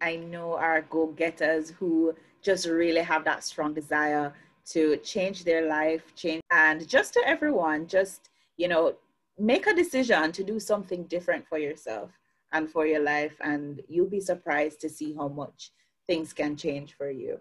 I 0.00 0.16
know 0.16 0.54
are 0.54 0.82
go-getters 0.82 1.70
who 1.70 2.14
just 2.42 2.66
really 2.66 3.02
have 3.02 3.24
that 3.24 3.44
strong 3.44 3.74
desire 3.74 4.32
to 4.66 4.96
change 4.98 5.44
their 5.44 5.68
life, 5.68 6.14
change, 6.16 6.42
and 6.50 6.88
just 6.88 7.12
to 7.14 7.22
everyone, 7.26 7.86
just, 7.86 8.30
you 8.56 8.68
know, 8.68 8.94
make 9.38 9.66
a 9.66 9.74
decision 9.74 10.32
to 10.32 10.44
do 10.44 10.58
something 10.58 11.04
different 11.04 11.46
for 11.46 11.58
yourself 11.58 12.10
and 12.52 12.70
for 12.70 12.86
your 12.86 13.00
life, 13.00 13.36
and 13.42 13.82
you'll 13.88 14.08
be 14.08 14.20
surprised 14.20 14.80
to 14.80 14.88
see 14.88 15.14
how 15.14 15.28
much 15.28 15.72
things 16.06 16.32
can 16.32 16.56
change 16.56 16.94
for 16.94 17.10
you. 17.10 17.38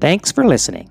Thanks 0.00 0.32
for 0.32 0.46
listening. 0.46 0.90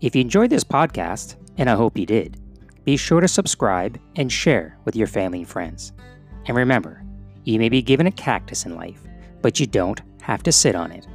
If 0.00 0.16
you 0.16 0.20
enjoyed 0.20 0.50
this 0.50 0.64
podcast, 0.64 1.36
and 1.58 1.70
I 1.70 1.76
hope 1.76 1.96
you 1.96 2.04
did, 2.04 2.40
be 2.84 2.96
sure 2.96 3.20
to 3.20 3.28
subscribe 3.28 4.00
and 4.16 4.32
share 4.32 4.76
with 4.84 4.96
your 4.96 5.06
family 5.06 5.38
and 5.38 5.48
friends. 5.48 5.92
And 6.46 6.56
remember, 6.56 7.04
you 7.44 7.60
may 7.60 7.68
be 7.68 7.82
given 7.82 8.08
a 8.08 8.10
cactus 8.10 8.66
in 8.66 8.74
life, 8.74 9.00
but 9.42 9.60
you 9.60 9.68
don't 9.68 10.02
have 10.22 10.42
to 10.42 10.50
sit 10.50 10.74
on 10.74 10.90
it. 10.90 11.06